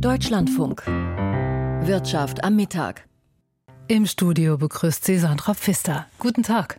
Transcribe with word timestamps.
Deutschlandfunk. 0.00 0.84
Wirtschaft 0.86 2.44
am 2.44 2.54
Mittag. 2.54 3.06
Im 3.88 4.04
Studio 4.04 4.58
begrüßt 4.58 5.04
sie 5.04 5.18
Sandra 5.18 5.54
Pfister. 5.54 6.06
Guten 6.18 6.42
Tag. 6.42 6.78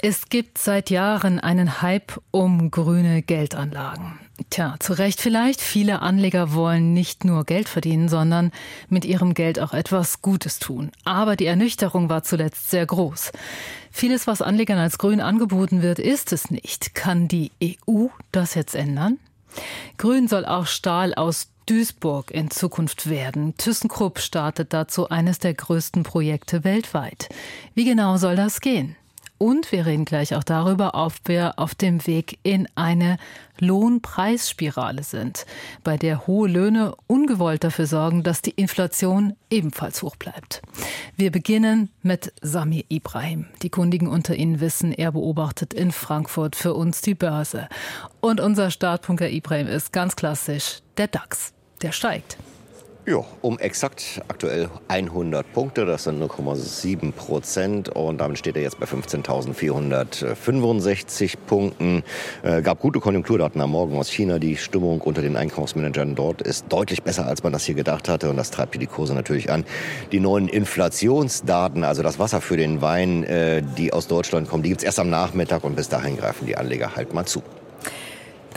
Es 0.00 0.28
gibt 0.28 0.58
seit 0.58 0.88
Jahren 0.88 1.40
einen 1.40 1.82
Hype 1.82 2.20
um 2.30 2.70
grüne 2.70 3.22
Geldanlagen. 3.22 4.20
Tja, 4.50 4.76
zu 4.78 4.92
Recht 4.92 5.20
vielleicht. 5.20 5.60
Viele 5.60 6.00
Anleger 6.00 6.54
wollen 6.54 6.92
nicht 6.94 7.24
nur 7.24 7.44
Geld 7.44 7.68
verdienen, 7.68 8.08
sondern 8.08 8.52
mit 8.88 9.04
ihrem 9.04 9.34
Geld 9.34 9.58
auch 9.58 9.74
etwas 9.74 10.22
Gutes 10.22 10.60
tun. 10.60 10.92
Aber 11.04 11.34
die 11.34 11.46
Ernüchterung 11.46 12.08
war 12.08 12.22
zuletzt 12.22 12.70
sehr 12.70 12.86
groß. 12.86 13.32
Vieles, 13.90 14.28
was 14.28 14.42
Anlegern 14.42 14.78
als 14.78 14.98
grün 14.98 15.20
angeboten 15.20 15.82
wird, 15.82 15.98
ist 15.98 16.32
es 16.32 16.52
nicht. 16.52 16.94
Kann 16.94 17.26
die 17.26 17.50
EU 17.62 18.06
das 18.30 18.54
jetzt 18.54 18.76
ändern? 18.76 19.18
Grün 19.96 20.28
soll 20.28 20.44
auch 20.44 20.66
Stahl 20.66 21.14
aus 21.14 21.48
Duisburg 21.66 22.30
in 22.30 22.50
Zukunft 22.50 23.10
werden. 23.10 23.54
ThyssenKrupp 23.56 24.20
startet 24.20 24.72
dazu 24.72 25.10
eines 25.10 25.38
der 25.38 25.54
größten 25.54 26.02
Projekte 26.02 26.64
weltweit. 26.64 27.28
Wie 27.74 27.84
genau 27.84 28.16
soll 28.16 28.36
das 28.36 28.60
gehen? 28.60 28.96
Und 29.38 29.70
wir 29.70 29.86
reden 29.86 30.04
gleich 30.04 30.34
auch 30.34 30.42
darüber, 30.42 30.94
ob 30.94 31.12
wir 31.26 31.54
auf 31.58 31.74
dem 31.74 32.04
Weg 32.06 32.38
in 32.42 32.68
eine 32.74 33.18
Lohnpreisspirale 33.60 35.04
sind, 35.04 35.46
bei 35.84 35.96
der 35.96 36.26
hohe 36.26 36.48
Löhne 36.48 36.94
ungewollt 37.06 37.62
dafür 37.62 37.86
sorgen, 37.86 38.24
dass 38.24 38.42
die 38.42 38.50
Inflation 38.50 39.34
ebenfalls 39.50 40.02
hoch 40.02 40.16
bleibt. 40.16 40.62
Wir 41.16 41.30
beginnen 41.30 41.90
mit 42.02 42.32
Samir 42.42 42.84
Ibrahim. 42.88 43.46
Die 43.62 43.70
Kundigen 43.70 44.08
unter 44.08 44.34
Ihnen 44.34 44.60
wissen, 44.60 44.92
er 44.92 45.12
beobachtet 45.12 45.72
in 45.72 45.92
Frankfurt 45.92 46.56
für 46.56 46.74
uns 46.74 47.00
die 47.00 47.14
Börse. 47.14 47.68
Und 48.20 48.40
unser 48.40 48.70
Startpunkt, 48.70 49.20
Herr 49.20 49.30
Ibrahim, 49.30 49.68
ist 49.68 49.92
ganz 49.92 50.16
klassisch 50.16 50.80
der 50.96 51.06
DAX. 51.06 51.52
Der 51.80 51.92
steigt. 51.92 52.38
Ja, 53.08 53.24
um 53.40 53.58
exakt 53.58 54.20
aktuell 54.28 54.68
100 54.88 55.50
Punkte, 55.54 55.86
das 55.86 56.04
sind 56.04 56.22
0,7 56.22 57.12
Prozent 57.12 57.88
und 57.88 58.18
damit 58.18 58.38
steht 58.38 58.54
er 58.54 58.60
jetzt 58.60 58.78
bei 58.78 58.84
15.465 58.84 61.36
Punkten. 61.46 62.02
Äh, 62.42 62.60
gab 62.60 62.80
gute 62.80 63.00
Konjunkturdaten 63.00 63.62
am 63.62 63.70
Morgen 63.70 63.96
aus 63.96 64.10
China. 64.10 64.38
Die 64.38 64.58
Stimmung 64.58 65.00
unter 65.00 65.22
den 65.22 65.36
Einkaufsmanagern 65.36 66.16
dort 66.16 66.42
ist 66.42 66.66
deutlich 66.68 67.02
besser, 67.02 67.24
als 67.24 67.42
man 67.42 67.54
das 67.54 67.64
hier 67.64 67.76
gedacht 67.76 68.10
hatte 68.10 68.28
und 68.28 68.36
das 68.36 68.50
treibt 68.50 68.74
hier 68.74 68.80
die 68.80 68.86
Kurse 68.86 69.14
natürlich 69.14 69.50
an. 69.50 69.64
Die 70.12 70.20
neuen 70.20 70.46
Inflationsdaten, 70.46 71.84
also 71.84 72.02
das 72.02 72.18
Wasser 72.18 72.42
für 72.42 72.58
den 72.58 72.82
Wein, 72.82 73.24
äh, 73.24 73.62
die 73.78 73.94
aus 73.94 74.06
Deutschland 74.06 74.50
kommen, 74.50 74.62
die 74.62 74.68
gibt's 74.68 74.84
erst 74.84 74.98
am 74.98 75.08
Nachmittag 75.08 75.64
und 75.64 75.76
bis 75.76 75.88
dahin 75.88 76.18
greifen 76.18 76.44
die 76.44 76.58
Anleger 76.58 76.94
halt 76.94 77.14
mal 77.14 77.24
zu. 77.24 77.42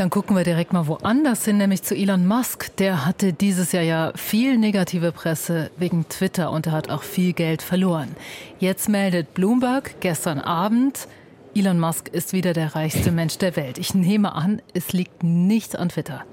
Dann 0.01 0.09
gucken 0.09 0.35
wir 0.35 0.43
direkt 0.43 0.73
mal 0.73 0.87
woanders 0.87 1.45
hin, 1.45 1.57
nämlich 1.57 1.83
zu 1.83 1.93
Elon 1.93 2.25
Musk. 2.25 2.75
Der 2.77 3.05
hatte 3.05 3.33
dieses 3.33 3.71
Jahr 3.71 3.83
ja 3.83 4.13
viel 4.15 4.57
negative 4.57 5.11
Presse 5.11 5.69
wegen 5.77 6.09
Twitter 6.09 6.49
und 6.49 6.65
er 6.65 6.71
hat 6.71 6.89
auch 6.89 7.03
viel 7.03 7.33
Geld 7.33 7.61
verloren. 7.61 8.15
Jetzt 8.57 8.89
meldet 8.89 9.35
Bloomberg 9.35 9.97
gestern 9.99 10.39
Abend, 10.39 11.07
Elon 11.53 11.79
Musk 11.79 12.07
ist 12.07 12.33
wieder 12.33 12.53
der 12.53 12.73
reichste 12.73 13.11
Mensch 13.11 13.37
der 13.37 13.55
Welt. 13.55 13.77
Ich 13.77 13.93
nehme 13.93 14.33
an, 14.33 14.63
es 14.73 14.91
liegt 14.91 15.21
nicht 15.21 15.75
an 15.75 15.89
Twitter. 15.89 16.23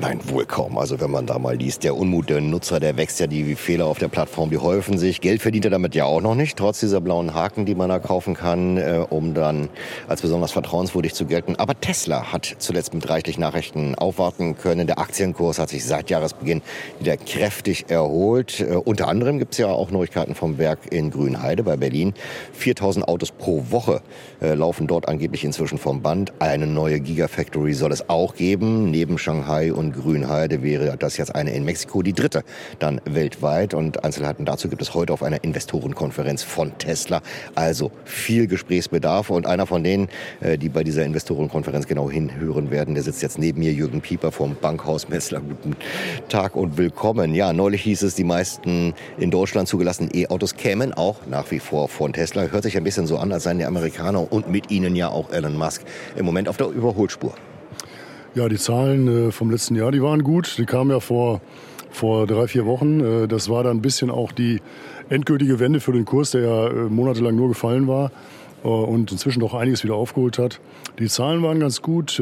Nein, 0.00 0.20
wohl 0.28 0.46
kaum. 0.46 0.78
Also 0.78 1.00
wenn 1.00 1.10
man 1.10 1.26
da 1.26 1.40
mal 1.40 1.56
liest, 1.56 1.82
der 1.82 1.96
Unmut 1.96 2.30
der 2.30 2.40
Nutzer, 2.40 2.78
der 2.78 2.96
wächst 2.96 3.18
ja, 3.18 3.26
die 3.26 3.56
Fehler 3.56 3.86
auf 3.86 3.98
der 3.98 4.06
Plattform, 4.06 4.48
die 4.48 4.58
häufen 4.58 4.96
sich. 4.96 5.20
Geld 5.20 5.42
verdient 5.42 5.64
er 5.64 5.72
damit 5.72 5.96
ja 5.96 6.04
auch 6.04 6.20
noch 6.20 6.36
nicht, 6.36 6.56
trotz 6.56 6.78
dieser 6.78 7.00
blauen 7.00 7.34
Haken, 7.34 7.66
die 7.66 7.74
man 7.74 7.88
da 7.88 7.98
kaufen 7.98 8.34
kann, 8.34 8.76
äh, 8.76 9.04
um 9.10 9.34
dann 9.34 9.68
als 10.06 10.22
besonders 10.22 10.52
vertrauenswürdig 10.52 11.14
zu 11.14 11.26
gelten. 11.26 11.56
Aber 11.56 11.78
Tesla 11.80 12.32
hat 12.32 12.46
zuletzt 12.58 12.94
mit 12.94 13.10
reichlich 13.10 13.38
Nachrichten 13.38 13.96
aufwarten 13.96 14.56
können. 14.56 14.86
Der 14.86 15.00
Aktienkurs 15.00 15.58
hat 15.58 15.70
sich 15.70 15.84
seit 15.84 16.10
Jahresbeginn 16.10 16.62
wieder 17.00 17.16
kräftig 17.16 17.86
erholt. 17.88 18.60
Äh, 18.60 18.76
unter 18.76 19.08
anderem 19.08 19.40
gibt 19.40 19.54
es 19.54 19.58
ja 19.58 19.66
auch 19.66 19.90
Neuigkeiten 19.90 20.36
vom 20.36 20.58
Werk 20.58 20.92
in 20.92 21.10
Grünheide 21.10 21.64
bei 21.64 21.76
Berlin. 21.76 22.14
4000 22.52 23.08
Autos 23.08 23.32
pro 23.32 23.64
Woche 23.70 24.00
äh, 24.40 24.54
laufen 24.54 24.86
dort 24.86 25.08
angeblich 25.08 25.42
inzwischen 25.42 25.78
vom 25.78 26.02
Band. 26.02 26.34
Eine 26.38 26.68
neue 26.68 27.00
Gigafactory 27.00 27.74
soll 27.74 27.90
es 27.90 28.08
auch 28.08 28.36
geben, 28.36 28.92
neben 28.92 29.18
Shanghai 29.18 29.72
und 29.72 29.87
Grünheide 29.92 30.62
wäre 30.62 30.96
das 30.98 31.16
jetzt 31.16 31.34
eine 31.34 31.52
in 31.52 31.64
Mexiko, 31.64 32.02
die 32.02 32.12
dritte 32.12 32.42
dann 32.78 33.00
weltweit. 33.04 33.74
Und 33.74 34.04
Einzelheiten 34.04 34.44
dazu 34.44 34.68
gibt 34.68 34.82
es 34.82 34.94
heute 34.94 35.12
auf 35.12 35.22
einer 35.22 35.42
Investorenkonferenz 35.44 36.42
von 36.42 36.76
Tesla. 36.78 37.22
Also 37.54 37.90
viel 38.04 38.46
Gesprächsbedarf. 38.46 39.30
Und 39.30 39.46
einer 39.46 39.66
von 39.66 39.82
denen, 39.82 40.08
äh, 40.40 40.58
die 40.58 40.68
bei 40.68 40.84
dieser 40.84 41.04
Investorenkonferenz 41.04 41.86
genau 41.86 42.10
hinhören 42.10 42.70
werden, 42.70 42.94
der 42.94 43.02
sitzt 43.02 43.22
jetzt 43.22 43.38
neben 43.38 43.60
mir, 43.60 43.72
Jürgen 43.72 44.00
Pieper 44.00 44.32
vom 44.32 44.56
Bankhaus 44.60 45.08
Messler. 45.08 45.40
Guten 45.40 45.76
Tag 46.28 46.56
und 46.56 46.78
willkommen. 46.78 47.34
Ja, 47.34 47.52
neulich 47.52 47.82
hieß 47.82 48.02
es, 48.02 48.14
die 48.14 48.24
meisten 48.24 48.94
in 49.18 49.30
Deutschland 49.30 49.68
zugelassenen 49.68 50.10
E-Autos 50.14 50.56
kämen 50.56 50.92
auch 50.94 51.26
nach 51.26 51.50
wie 51.50 51.58
vor 51.58 51.88
von 51.88 52.12
Tesla. 52.12 52.42
Hört 52.42 52.62
sich 52.62 52.76
ein 52.76 52.84
bisschen 52.84 53.06
so 53.06 53.18
an, 53.18 53.32
als 53.32 53.44
seien 53.44 53.58
die 53.58 53.64
Amerikaner 53.64 54.30
und 54.30 54.50
mit 54.50 54.70
ihnen 54.70 54.96
ja 54.96 55.08
auch 55.08 55.30
Elon 55.30 55.56
Musk 55.56 55.82
im 56.16 56.26
Moment 56.26 56.48
auf 56.48 56.56
der 56.56 56.68
Überholspur. 56.68 57.34
Ja, 58.34 58.48
die 58.48 58.58
Zahlen 58.58 59.28
äh, 59.28 59.32
vom 59.32 59.50
letzten 59.50 59.74
Jahr, 59.74 59.90
die 59.90 60.02
waren 60.02 60.22
gut. 60.22 60.58
Die 60.58 60.66
kamen 60.66 60.90
ja 60.90 61.00
vor, 61.00 61.40
vor 61.90 62.26
drei, 62.26 62.46
vier 62.46 62.66
Wochen. 62.66 63.00
Äh, 63.00 63.28
das 63.28 63.48
war 63.48 63.64
dann 63.64 63.78
ein 63.78 63.82
bisschen 63.82 64.10
auch 64.10 64.32
die 64.32 64.60
endgültige 65.08 65.58
Wende 65.60 65.80
für 65.80 65.92
den 65.92 66.04
Kurs, 66.04 66.32
der 66.32 66.42
ja 66.42 66.68
äh, 66.68 66.72
monatelang 66.90 67.34
nur 67.34 67.48
gefallen 67.48 67.88
war 67.88 68.10
und 68.62 69.12
inzwischen 69.12 69.38
doch 69.38 69.54
einiges 69.54 69.84
wieder 69.84 69.94
aufgeholt 69.94 70.36
hat. 70.36 70.60
Die 70.98 71.06
Zahlen 71.06 71.44
waren 71.44 71.60
ganz 71.60 71.80
gut. 71.80 72.20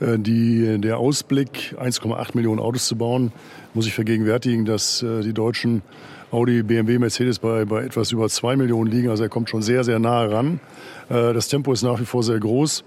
Die, 0.00 0.78
der 0.80 0.98
Ausblick, 0.98 1.74
1,8 1.76 2.28
Millionen 2.34 2.60
Autos 2.60 2.86
zu 2.86 2.94
bauen, 2.94 3.32
muss 3.74 3.84
ich 3.84 3.92
vergegenwärtigen, 3.92 4.64
dass 4.64 5.04
die 5.04 5.32
Deutschen 5.32 5.82
Audi, 6.30 6.62
BMW, 6.62 6.98
Mercedes 6.98 7.38
bei, 7.38 7.64
bei 7.64 7.82
etwas 7.82 8.12
über 8.12 8.28
2 8.28 8.56
Millionen 8.56 8.90
liegen. 8.90 9.10
Also 9.10 9.22
er 9.22 9.28
kommt 9.28 9.50
schon 9.50 9.62
sehr, 9.62 9.84
sehr 9.84 9.98
nahe 9.98 10.30
ran. 10.30 10.60
Das 11.08 11.48
Tempo 11.48 11.72
ist 11.72 11.82
nach 11.82 11.98
wie 11.98 12.04
vor 12.04 12.22
sehr 12.22 12.38
groß. 12.38 12.84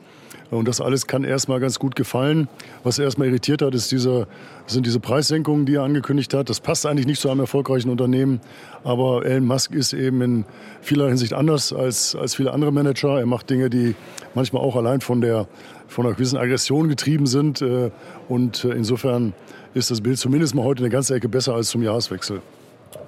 Und 0.50 0.68
das 0.68 0.82
alles 0.82 1.08
kann 1.08 1.24
erstmal 1.24 1.60
ganz 1.60 1.80
gut 1.80 1.96
gefallen. 1.96 2.48
Was 2.84 3.00
erstmal 3.00 3.28
irritiert 3.28 3.62
hat, 3.62 3.74
ist 3.74 3.92
diese, 3.92 4.28
sind 4.68 4.86
diese 4.86 5.00
Preissenkungen, 5.00 5.66
die 5.66 5.76
er 5.76 5.84
angekündigt 5.84 6.34
hat. 6.34 6.50
Das 6.50 6.60
passt 6.60 6.86
eigentlich 6.86 7.08
nicht 7.08 7.20
zu 7.20 7.30
einem 7.30 7.42
erfolgreichen 7.42 7.90
Unternehmen. 7.90 8.40
Aber 8.84 9.26
Elon 9.26 9.46
Musk 9.46 9.72
ist 9.74 9.94
eben 9.94 10.22
in 10.22 10.46
vieler 10.82 11.08
Hinsicht 11.08 11.34
anders 11.34 11.74
als, 11.74 12.16
als 12.16 12.36
viele 12.36 12.54
andere 12.54 12.72
Manager. 12.72 13.20
Er 13.20 13.26
macht 13.26 13.50
Dinge, 13.50 13.70
die 13.70 13.96
manchmal 14.36 14.62
auch 14.62 14.76
allein 14.76 15.02
von 15.02 15.22
der 15.22 15.48
von 15.88 16.06
einer 16.06 16.16
gewissen 16.16 16.38
Aggression 16.38 16.90
getrieben 16.90 17.28
sind. 17.28 17.62
Äh, 17.62 17.92
und 18.28 18.66
äh, 18.66 18.70
insofern 18.70 19.34
ist 19.74 19.92
das 19.92 20.02
Bild 20.02 20.18
zumindest 20.18 20.56
mal 20.56 20.64
heute 20.64 20.84
eine 20.84 20.90
ganze 20.90 21.16
Ecke 21.16 21.30
besser 21.30 21.54
als 21.56 21.70
zum 21.70 21.84
Jahreswechsel. 21.84 22.42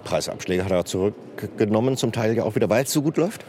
Preisabschläge 0.05 0.63
hat 0.63 0.71
er 0.71 0.85
zurückgenommen, 0.85 1.97
zum 1.97 2.13
Teil 2.13 2.37
ja 2.37 2.43
auch 2.43 2.55
wieder, 2.55 2.69
weil 2.69 2.85
es 2.85 2.93
so 2.93 3.01
gut 3.01 3.17
läuft? 3.17 3.43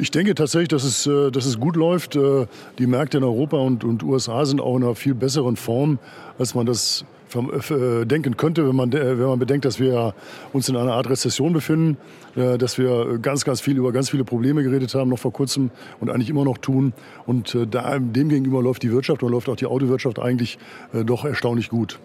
Ich 0.00 0.12
denke 0.12 0.34
tatsächlich, 0.36 0.68
dass 0.68 0.84
es, 0.84 1.06
äh, 1.06 1.30
dass 1.30 1.44
es 1.44 1.58
gut 1.58 1.74
läuft. 1.74 2.14
Äh, 2.14 2.46
die 2.78 2.86
Märkte 2.86 3.18
in 3.18 3.24
Europa 3.24 3.56
und, 3.56 3.82
und 3.82 4.04
USA 4.04 4.44
sind 4.46 4.60
auch 4.60 4.76
in 4.76 4.84
einer 4.84 4.94
viel 4.94 5.14
besseren 5.14 5.56
Form, 5.56 5.98
als 6.38 6.54
man 6.54 6.66
das 6.66 7.04
äh, 7.34 8.06
denken 8.06 8.36
könnte, 8.36 8.66
wenn 8.68 8.76
man, 8.76 8.92
wenn 8.92 9.18
man 9.18 9.40
bedenkt, 9.40 9.64
dass 9.64 9.80
wir 9.80 10.14
uns 10.52 10.68
in 10.68 10.76
einer 10.76 10.92
Art 10.92 11.10
Rezession 11.10 11.52
befinden, 11.52 11.98
dass 12.34 12.78
wir 12.78 13.18
ganz, 13.18 13.44
ganz 13.44 13.60
viel 13.60 13.76
über 13.76 13.92
ganz 13.92 14.08
viele 14.08 14.24
Probleme 14.24 14.62
geredet 14.62 14.94
haben, 14.94 15.10
noch 15.10 15.18
vor 15.18 15.32
kurzem 15.32 15.70
und 16.00 16.08
eigentlich 16.08 16.30
immer 16.30 16.44
noch 16.44 16.58
tun. 16.58 16.94
Und 17.26 17.54
da, 17.70 17.98
dem 17.98 18.30
läuft 18.30 18.82
die 18.82 18.92
Wirtschaft 18.92 19.22
und 19.22 19.30
läuft 19.30 19.48
auch 19.50 19.56
die 19.56 19.66
Autowirtschaft 19.66 20.18
eigentlich 20.18 20.58
doch 20.92 21.24
erstaunlich 21.26 21.68
gut. 21.68 21.98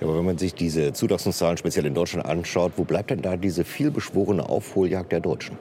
Ja, 0.00 0.06
aber 0.06 0.18
wenn 0.18 0.24
man 0.24 0.38
sich 0.38 0.54
diese 0.54 0.92
Zulassungszahlen 0.92 1.56
speziell 1.56 1.86
in 1.86 1.94
Deutschland 1.94 2.26
anschaut, 2.26 2.72
wo 2.76 2.84
bleibt 2.84 3.10
denn 3.10 3.22
da 3.22 3.36
diese 3.36 3.64
vielbeschworene 3.64 4.48
Aufholjagd 4.48 5.10
der 5.10 5.20
Deutschen? 5.20 5.58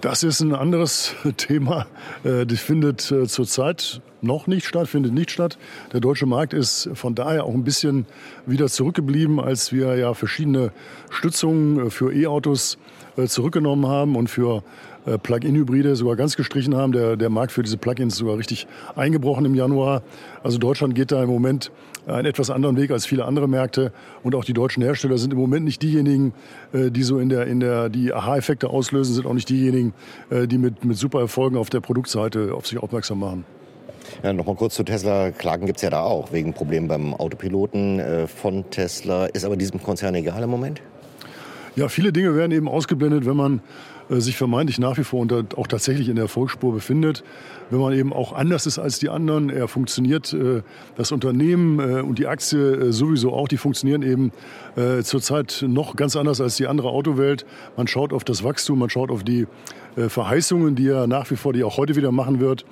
Das 0.00 0.22
ist 0.22 0.40
ein 0.40 0.54
anderes 0.54 1.14
Thema. 1.36 1.86
Äh, 2.22 2.46
das 2.46 2.60
findet 2.60 3.10
äh, 3.10 3.26
zurzeit 3.26 4.00
noch 4.20 4.46
nicht 4.46 4.66
statt, 4.66 4.88
findet 4.88 5.12
nicht 5.12 5.30
statt. 5.30 5.58
Der 5.92 5.98
deutsche 5.98 6.26
Markt 6.26 6.54
ist 6.54 6.88
von 6.94 7.16
daher 7.16 7.44
auch 7.44 7.54
ein 7.54 7.64
bisschen 7.64 8.06
wieder 8.46 8.68
zurückgeblieben, 8.68 9.40
als 9.40 9.72
wir 9.72 9.96
ja 9.96 10.14
verschiedene 10.14 10.72
Stützungen 11.10 11.86
äh, 11.86 11.90
für 11.90 12.12
E-Autos 12.14 12.78
zurückgenommen 13.26 13.88
haben 13.88 14.14
und 14.14 14.30
für 14.30 14.62
Plug-in-Hybride 15.04 15.96
sogar 15.96 16.14
ganz 16.14 16.36
gestrichen 16.36 16.76
haben. 16.76 16.92
Der, 16.92 17.16
der 17.16 17.30
Markt 17.30 17.50
für 17.50 17.64
diese 17.64 17.76
Plug-ins 17.76 18.12
ist 18.12 18.18
sogar 18.20 18.38
richtig 18.38 18.68
eingebrochen 18.94 19.44
im 19.44 19.56
Januar. 19.56 20.02
Also 20.44 20.58
Deutschland 20.58 20.94
geht 20.94 21.10
da 21.10 21.20
im 21.20 21.28
Moment 21.28 21.72
einen 22.08 22.26
etwas 22.26 22.50
anderen 22.50 22.76
Weg 22.76 22.90
als 22.90 23.06
viele 23.06 23.24
andere 23.24 23.48
Märkte. 23.48 23.92
Und 24.22 24.34
auch 24.34 24.44
die 24.44 24.52
deutschen 24.52 24.82
Hersteller 24.82 25.18
sind 25.18 25.32
im 25.32 25.38
Moment 25.38 25.64
nicht 25.64 25.82
diejenigen, 25.82 26.32
äh, 26.72 26.90
die 26.90 27.02
so 27.02 27.18
in 27.18 27.28
der, 27.28 27.46
in 27.46 27.60
der, 27.60 27.88
die 27.88 28.12
Aha-Effekte 28.12 28.70
auslösen, 28.70 29.14
sind 29.14 29.26
auch 29.26 29.34
nicht 29.34 29.48
diejenigen, 29.48 29.94
äh, 30.30 30.46
die 30.46 30.58
mit, 30.58 30.84
mit 30.84 30.96
super 30.96 31.20
Erfolgen 31.20 31.56
auf 31.56 31.70
der 31.70 31.80
Produktseite 31.80 32.54
auf 32.54 32.66
sich 32.66 32.78
aufmerksam 32.78 33.20
machen. 33.20 33.44
Ja, 34.22 34.32
Nochmal 34.32 34.56
kurz 34.56 34.74
zu 34.74 34.84
Tesla. 34.84 35.30
Klagen 35.30 35.66
gibt 35.66 35.76
es 35.78 35.82
ja 35.82 35.90
da 35.90 36.02
auch 36.02 36.32
wegen 36.32 36.52
Problemen 36.52 36.88
beim 36.88 37.14
Autopiloten 37.14 38.00
äh, 38.00 38.26
von 38.26 38.68
Tesla. 38.70 39.26
Ist 39.26 39.44
aber 39.44 39.56
diesem 39.56 39.82
Konzern 39.82 40.14
egal 40.14 40.42
im 40.42 40.50
Moment? 40.50 40.80
Ja, 41.76 41.88
viele 41.88 42.12
Dinge 42.12 42.34
werden 42.34 42.52
eben 42.52 42.68
ausgeblendet, 42.68 43.26
wenn 43.26 43.36
man 43.36 43.60
äh, 44.10 44.20
sich 44.20 44.36
vermeintlich 44.36 44.78
nach 44.78 44.96
wie 44.98 45.04
vor 45.04 45.20
unter, 45.20 45.44
auch 45.56 45.66
tatsächlich 45.66 46.08
in 46.08 46.16
der 46.16 46.24
Erfolgsspur 46.24 46.72
befindet. 46.72 47.22
Wenn 47.70 47.80
man 47.80 47.92
eben 47.92 48.12
auch 48.12 48.32
anders 48.32 48.66
ist 48.66 48.78
als 48.78 48.98
die 48.98 49.08
anderen, 49.08 49.50
er 49.50 49.68
funktioniert, 49.68 50.32
äh, 50.32 50.62
das 50.96 51.12
Unternehmen 51.12 51.78
äh, 51.78 52.00
und 52.00 52.18
die 52.18 52.26
Aktie 52.26 52.92
sowieso 52.92 53.32
auch, 53.32 53.48
die 53.48 53.56
funktionieren 53.56 54.02
eben 54.02 54.32
zurzeit 55.02 55.64
noch 55.66 55.96
ganz 55.96 56.14
anders 56.14 56.40
als 56.40 56.54
die 56.54 56.68
andere 56.68 56.90
Autowelt. 56.90 57.44
Man 57.76 57.88
schaut 57.88 58.12
auf 58.12 58.22
das 58.22 58.44
Wachstum, 58.44 58.78
man 58.78 58.90
schaut 58.90 59.10
auf 59.10 59.24
die 59.24 59.48
Verheißungen, 59.96 60.76
die 60.76 60.86
er 60.86 61.08
nach 61.08 61.28
wie 61.32 61.36
vor, 61.36 61.52
die 61.52 61.64
auch 61.64 61.78
heute 61.78 61.96
wieder 61.96 62.12
machen 62.12 62.38
wird. 62.38 62.64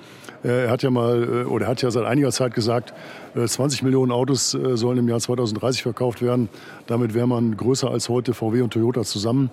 Er 0.47 0.69
hat 0.69 0.81
ja 0.81 0.89
mal, 0.89 1.45
oder 1.45 1.65
er 1.65 1.71
hat 1.71 1.81
ja 1.81 1.91
seit 1.91 2.05
einiger 2.05 2.31
Zeit 2.31 2.53
gesagt, 2.53 2.93
20 3.35 3.83
Millionen 3.83 4.11
Autos 4.11 4.51
sollen 4.51 4.97
im 4.97 5.09
Jahr 5.09 5.19
2030 5.19 5.83
verkauft 5.83 6.21
werden. 6.21 6.49
Damit 6.87 7.13
wäre 7.13 7.27
man 7.27 7.57
größer 7.57 7.91
als 7.91 8.09
heute 8.09 8.33
VW 8.33 8.61
und 8.61 8.71
Toyota 8.71 9.03
zusammen. 9.03 9.51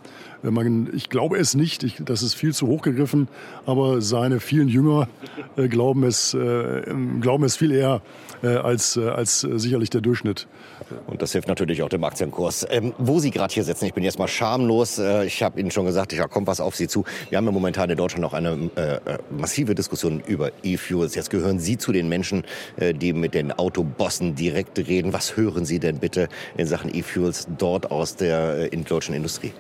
Ich 0.92 1.10
glaube 1.10 1.38
es 1.38 1.54
nicht, 1.54 1.82
ich, 1.82 1.96
das 2.04 2.22
ist 2.22 2.34
viel 2.34 2.54
zu 2.54 2.66
hoch 2.66 2.82
gegriffen, 2.82 3.28
aber 3.66 4.00
seine 4.00 4.40
vielen 4.40 4.68
Jünger 4.68 5.08
äh, 5.56 5.68
glauben, 5.68 6.04
es, 6.04 6.34
äh, 6.34 6.82
glauben 7.20 7.44
es 7.44 7.56
viel 7.56 7.72
eher 7.72 8.02
äh, 8.42 8.48
als, 8.56 8.96
äh, 8.96 9.08
als 9.08 9.40
sicherlich 9.40 9.90
der 9.90 10.02
Durchschnitt. 10.02 10.46
Und 11.06 11.22
das 11.22 11.32
hilft 11.32 11.48
natürlich 11.48 11.82
auch 11.82 11.88
dem 11.88 12.04
Aktienkurs. 12.04 12.66
Ähm, 12.70 12.92
wo 12.98 13.18
Sie 13.18 13.30
gerade 13.30 13.52
hier 13.52 13.64
sitzen, 13.64 13.86
ich 13.86 13.94
bin 13.94 14.04
jetzt 14.04 14.18
mal 14.18 14.28
schamlos. 14.28 14.98
Äh, 14.98 15.24
ich 15.24 15.42
habe 15.42 15.58
Ihnen 15.58 15.70
schon 15.70 15.86
gesagt, 15.86 16.12
da 16.12 16.26
kommt 16.26 16.46
was 16.46 16.60
auf 16.60 16.76
Sie 16.76 16.88
zu. 16.88 17.04
Wir 17.30 17.38
haben 17.38 17.46
ja 17.46 17.52
momentan 17.52 17.88
in 17.88 17.96
Deutschland 17.96 18.22
noch 18.22 18.34
eine 18.34 18.70
äh, 18.76 19.18
massive 19.30 19.74
Diskussion 19.74 20.22
über 20.26 20.50
E-Fuels. 20.62 20.83
Jetzt 20.90 21.30
gehören 21.30 21.58
Sie 21.58 21.78
zu 21.78 21.92
den 21.92 22.08
Menschen, 22.08 22.44
die 22.78 23.12
mit 23.12 23.34
den 23.34 23.52
Autobossen 23.52 24.34
direkt 24.34 24.78
reden. 24.78 25.12
Was 25.12 25.36
hören 25.36 25.64
Sie 25.64 25.78
denn 25.78 25.98
bitte 25.98 26.28
in 26.56 26.66
Sachen 26.66 26.94
E-Fuels 26.94 27.46
dort 27.58 27.90
aus 27.90 28.16
der 28.16 28.72
in 28.72 28.84
deutschen 28.84 29.14
Industrie? 29.14 29.52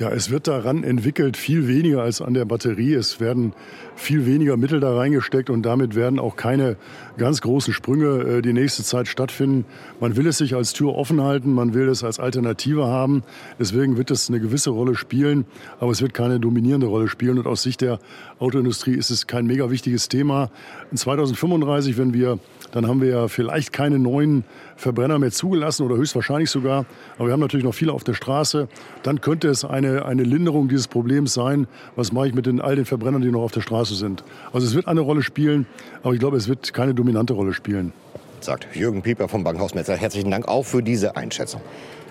Ja, 0.00 0.08
es 0.08 0.30
wird 0.30 0.48
daran 0.48 0.82
entwickelt 0.82 1.36
viel 1.36 1.68
weniger 1.68 2.00
als 2.00 2.22
an 2.22 2.32
der 2.32 2.46
Batterie. 2.46 2.94
Es 2.94 3.20
werden 3.20 3.52
viel 3.96 4.24
weniger 4.24 4.56
Mittel 4.56 4.80
da 4.80 4.96
reingesteckt 4.96 5.50
und 5.50 5.60
damit 5.60 5.94
werden 5.94 6.18
auch 6.18 6.36
keine 6.36 6.78
ganz 7.18 7.42
großen 7.42 7.74
Sprünge 7.74 8.38
äh, 8.38 8.40
die 8.40 8.54
nächste 8.54 8.82
Zeit 8.82 9.08
stattfinden. 9.08 9.66
Man 10.00 10.16
will 10.16 10.26
es 10.26 10.38
sich 10.38 10.54
als 10.54 10.72
Tür 10.72 10.94
offen 10.94 11.20
halten, 11.20 11.52
man 11.52 11.74
will 11.74 11.86
es 11.86 12.02
als 12.02 12.18
Alternative 12.18 12.86
haben. 12.86 13.24
Deswegen 13.58 13.98
wird 13.98 14.10
es 14.10 14.30
eine 14.30 14.40
gewisse 14.40 14.70
Rolle 14.70 14.94
spielen, 14.94 15.44
aber 15.80 15.92
es 15.92 16.00
wird 16.00 16.14
keine 16.14 16.40
dominierende 16.40 16.86
Rolle 16.86 17.06
spielen. 17.06 17.38
Und 17.38 17.46
aus 17.46 17.62
Sicht 17.62 17.82
der 17.82 17.98
Autoindustrie 18.38 18.94
ist 18.94 19.10
es 19.10 19.26
kein 19.26 19.44
mega 19.44 19.70
wichtiges 19.70 20.08
Thema. 20.08 20.50
In 20.90 20.96
2035, 20.96 21.98
wenn 21.98 22.14
wir, 22.14 22.38
dann 22.72 22.86
haben 22.86 23.00
wir 23.00 23.08
ja 23.08 23.28
vielleicht 23.28 23.72
keine 23.72 23.98
neuen 23.98 24.44
Verbrenner 24.76 25.18
mehr 25.18 25.30
zugelassen 25.30 25.84
oder 25.84 25.96
höchstwahrscheinlich 25.96 26.50
sogar. 26.50 26.86
Aber 27.16 27.26
wir 27.26 27.32
haben 27.32 27.40
natürlich 27.40 27.64
noch 27.64 27.74
viele 27.74 27.92
auf 27.92 28.04
der 28.04 28.14
Straße. 28.14 28.68
Dann 29.02 29.20
könnte 29.20 29.48
es 29.48 29.64
eine, 29.64 30.04
eine 30.04 30.22
Linderung 30.22 30.68
dieses 30.68 30.88
Problems 30.88 31.34
sein. 31.34 31.66
Was 31.96 32.12
mache 32.12 32.28
ich 32.28 32.34
mit 32.34 32.46
den, 32.46 32.60
all 32.60 32.76
den 32.76 32.84
Verbrennern, 32.84 33.22
die 33.22 33.30
noch 33.30 33.42
auf 33.42 33.52
der 33.52 33.60
Straße 33.60 33.94
sind? 33.94 34.24
Also 34.52 34.66
es 34.66 34.74
wird 34.74 34.88
eine 34.88 35.00
Rolle 35.00 35.22
spielen, 35.22 35.66
aber 36.02 36.14
ich 36.14 36.20
glaube, 36.20 36.36
es 36.36 36.48
wird 36.48 36.72
keine 36.72 36.94
dominante 36.94 37.32
Rolle 37.32 37.52
spielen. 37.52 37.92
Sagt 38.40 38.66
Jürgen 38.74 39.02
Pieper 39.02 39.28
vom 39.28 39.44
Bankhaus 39.44 39.74
Metzer. 39.74 39.96
Herzlichen 39.96 40.30
Dank 40.30 40.48
auch 40.48 40.64
für 40.64 40.82
diese 40.82 41.16
Einschätzung. 41.16 41.60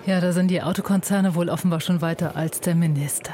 Ja, 0.06 0.20
da 0.20 0.32
sind 0.32 0.50
die 0.50 0.62
Autokonzerne 0.62 1.34
wohl 1.34 1.48
offenbar 1.48 1.80
schon 1.80 2.00
weiter 2.00 2.36
als 2.36 2.60
der 2.60 2.74
Minister. 2.74 3.32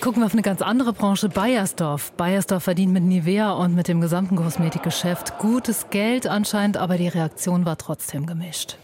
Gucken 0.00 0.22
wir 0.22 0.26
auf 0.26 0.32
eine 0.32 0.40
ganz 0.40 0.62
andere 0.62 0.94
Branche, 0.94 1.28
Bayersdorf. 1.28 2.12
Bayersdorf 2.12 2.62
verdient 2.62 2.90
mit 2.94 3.02
Nivea 3.02 3.52
und 3.52 3.74
mit 3.74 3.86
dem 3.86 4.00
gesamten 4.00 4.34
Kosmetikgeschäft 4.34 5.36
gutes 5.38 5.90
Geld 5.90 6.26
anscheinend, 6.26 6.78
aber 6.78 6.96
die 6.96 7.08
Reaktion 7.08 7.66
war 7.66 7.76
trotzdem 7.76 8.24
gemischt. 8.24 8.78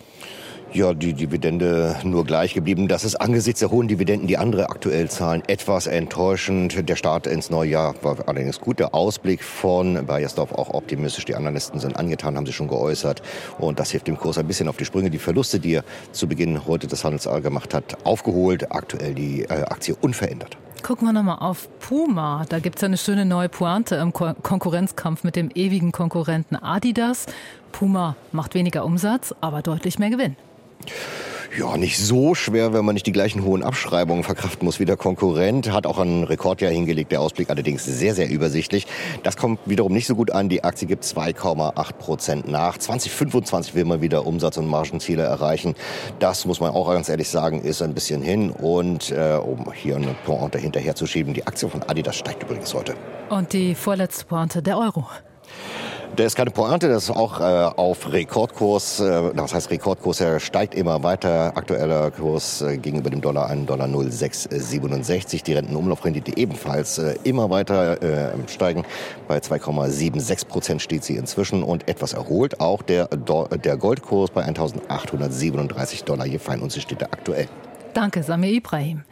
Ja, 0.75 0.93
die 0.93 1.15
Dividende 1.15 1.97
nur 2.05 2.27
gleich 2.27 2.53
geblieben. 2.53 2.87
Das 2.87 3.03
ist 3.03 3.15
angesichts 3.17 3.61
der 3.61 3.71
hohen 3.71 3.89
Dividenden, 3.89 4.29
die 4.29 4.37
andere 4.37 4.69
aktuell 4.69 5.09
zahlen, 5.09 5.43
etwas 5.47 5.87
enttäuschend. 5.87 6.87
Der 6.87 6.97
Start 6.97 7.27
ins 7.27 7.49
neue 7.49 7.71
Jahr 7.71 7.95
war 8.03 8.29
allerdings 8.29 8.61
gut. 8.61 8.79
Der 8.79 8.95
Ausblick 8.95 9.43
von 9.43 10.05
Bayersdorf 10.05 10.53
auch 10.53 10.75
optimistisch. 10.75 11.25
Die 11.25 11.35
Analysten 11.35 11.81
sind 11.81 11.97
angetan, 11.97 12.37
haben 12.37 12.45
sie 12.45 12.53
schon 12.53 12.69
geäußert. 12.69 13.23
Und 13.59 13.81
das 13.81 13.91
hilft 13.91 14.07
dem 14.07 14.19
Kurs 14.19 14.37
ein 14.37 14.47
bisschen 14.47 14.69
auf 14.69 14.77
die 14.77 14.85
Sprünge. 14.85 15.09
Die 15.09 15.19
Verluste, 15.19 15.61
die 15.61 15.77
er 15.77 15.85
zu 16.13 16.29
Beginn 16.29 16.67
heute 16.67 16.87
des 16.87 17.05
Handelsjahres 17.05 17.43
gemacht 17.43 17.73
hat, 17.73 17.97
aufgeholt. 18.05 18.71
Aktuell 18.71 19.15
die 19.15 19.45
äh, 19.45 19.63
Aktie 19.63 19.97
unverändert. 19.99 20.59
Gucken 20.87 21.09
wir 21.09 21.13
nochmal 21.13 21.39
auf 21.41 21.69
Puma. 21.81 22.45
Da 22.49 22.61
gibt 22.61 22.77
es 22.77 22.83
ja 22.83 22.87
eine 22.87 22.97
schöne 22.97 23.25
neue 23.25 23.49
Pointe 23.49 23.97
im 23.97 24.13
Ko 24.13 24.35
Konkurrenzkampf 24.41 25.25
mit 25.25 25.35
dem 25.35 25.51
ewigen 25.53 25.91
Konkurrenten 25.91 26.55
Adidas. 26.55 27.27
Puma 27.73 28.15
macht 28.31 28.55
weniger 28.55 28.85
Umsatz, 28.85 29.35
aber 29.41 29.63
deutlich 29.63 29.99
mehr 29.99 30.11
Gewinn. 30.11 30.37
Ja, 31.59 31.79
nicht 31.79 31.99
so 31.99 32.35
schwer, 32.35 32.75
wenn 32.75 32.85
man 32.85 32.93
nicht 32.93 33.07
die 33.07 33.13
gleichen 33.13 33.43
hohen 33.43 33.63
Abschreibungen 33.63 34.25
verkraften 34.25 34.67
muss 34.67 34.79
wie 34.79 34.85
der 34.85 34.99
Konkurrent. 34.99 35.73
Hat 35.73 35.87
auch 35.87 35.99
ein 35.99 36.25
Rekordjahr 36.25 36.71
hingelegt, 36.71 37.13
der 37.13 37.23
Ausblick 37.23 37.49
allerdings 37.49 37.83
sehr, 37.83 38.15
sehr 38.15 38.29
übersichtlich. 38.29 38.87
Das 39.23 39.39
kommt 39.39 39.61
wiederum 39.65 39.95
nicht 39.95 40.07
so 40.07 40.15
gut 40.15 40.31
an. 40.31 40.51
Die 40.51 40.65
Aktie 40.65 40.87
gibt 40.87 41.05
2,8 41.05 41.93
Prozent 41.95 42.49
nach. 42.49 42.77
2025 42.77 43.75
will 43.75 43.87
man 43.87 44.03
wieder 44.03 44.27
Umsatz- 44.27 44.59
und 44.59 44.67
Margenziele 44.67 45.23
erreichen. 45.23 45.77
Das 46.19 46.45
muss 46.45 46.61
man 46.61 46.73
auch 46.73 46.93
ganz 46.93 47.09
ehrlich 47.09 47.31
sagen, 47.31 47.63
ist 47.63 47.81
ein 47.81 47.95
bisschen 47.95 48.21
hin. 48.21 48.51
Und 48.51 49.11
äh, 49.13 49.39
um 49.43 49.73
hier 49.73 49.97
eine 49.97 50.15
Pointe 50.27 50.59
hinterher 50.59 50.95
zu 50.95 51.07
schieben, 51.07 51.33
die 51.33 51.47
Aktie 51.47 51.71
von 51.71 51.83
Adidas 51.85 52.17
steigt 52.17 52.43
übrigens 52.43 52.75
heute. 52.75 52.95
Und 53.31 53.55
die 53.55 53.75
vorletzte 53.75 54.27
Pointe, 54.27 54.63
der 54.63 54.77
Euro. 54.77 55.07
Der 56.19 56.27
ist 56.27 56.35
keine 56.35 56.51
Pointe, 56.51 56.89
das 56.89 57.05
ist 57.05 57.11
auch 57.11 57.41
äh, 57.41 57.45
auf 57.45 58.11
Rekordkurs. 58.11 59.01
Äh, 59.01 59.35
das 59.35 59.53
heißt, 59.53 59.71
Rekordkurs 59.71 60.23
er 60.23 60.41
steigt 60.41 60.75
immer 60.75 61.03
weiter. 61.03 61.53
Aktueller 61.55 62.11
Kurs 62.11 62.63
äh, 62.63 62.79
gegenüber 62.79 63.11
dem 63.11 63.21
Dollar 63.21 63.51
1 63.51 63.67
Dollar 63.67 63.87
0,667. 63.87 65.43
Die 65.43 65.53
Rentenumlaufrendite 65.53 66.35
ebenfalls 66.39 66.97
äh, 66.97 67.17
immer 67.25 67.51
weiter 67.51 68.01
äh, 68.03 68.33
steigen. 68.49 68.87
Bei 69.29 69.39
2,76 69.39 70.47
Prozent 70.47 70.81
steht 70.81 71.05
sie 71.05 71.17
inzwischen 71.17 71.63
und 71.63 71.87
etwas 71.87 72.15
erholt. 72.15 72.61
Auch 72.61 72.81
der, 72.81 73.09
der 73.09 73.77
Goldkurs 73.77 74.31
bei 74.31 74.43
1837 74.43 76.05
Dollar 76.05 76.25
je 76.25 76.39
Feinunze 76.39 76.81
steht 76.81 77.03
er 77.03 77.13
aktuell. 77.13 77.47
Danke, 77.97 78.23
Samir 78.23 78.53
Ibrahim. 78.53 79.05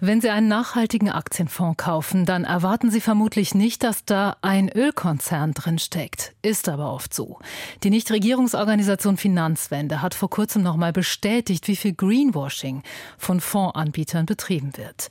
Wenn 0.00 0.22
Sie 0.22 0.30
einen 0.30 0.48
nachhaltigen 0.48 1.10
Aktienfonds 1.10 1.76
kaufen, 1.76 2.24
dann 2.24 2.44
erwarten 2.44 2.90
Sie 2.90 3.02
vermutlich 3.02 3.54
nicht, 3.54 3.82
dass 3.82 4.06
da 4.06 4.38
ein 4.40 4.70
Ölkonzern 4.70 5.52
drin 5.52 5.78
steckt. 5.78 6.32
Ist 6.40 6.70
aber 6.70 6.94
oft 6.94 7.12
so. 7.12 7.40
Die 7.82 7.90
Nichtregierungsorganisation 7.90 9.18
Finanzwende 9.18 10.00
hat 10.00 10.14
vor 10.14 10.30
kurzem 10.30 10.62
noch 10.62 10.76
mal 10.78 10.94
bestätigt, 10.94 11.68
wie 11.68 11.76
viel 11.76 11.92
Greenwashing 11.92 12.82
von 13.18 13.38
Fondsanbietern 13.38 14.24
betrieben 14.24 14.78
wird. 14.78 15.10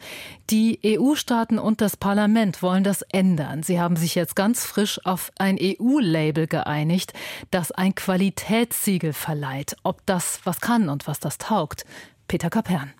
Die 0.49 0.79
EU-Staaten 0.83 1.59
und 1.59 1.79
das 1.79 1.97
Parlament 1.97 2.63
wollen 2.63 2.83
das 2.83 3.03
ändern. 3.03 3.61
Sie 3.61 3.79
haben 3.79 3.97
sich 3.97 4.15
jetzt 4.15 4.35
ganz 4.35 4.65
frisch 4.65 4.99
auf 5.05 5.31
ein 5.37 5.59
EU-Label 5.61 6.47
geeinigt, 6.47 7.13
das 7.51 7.71
ein 7.71 7.93
Qualitätssiegel 7.93 9.13
verleiht. 9.13 9.75
Ob 9.83 10.03
das 10.07 10.39
was 10.43 10.59
kann 10.59 10.89
und 10.89 11.05
was 11.05 11.19
das 11.19 11.37
taugt. 11.37 11.85
Peter 12.27 12.49
Kapern. 12.49 12.91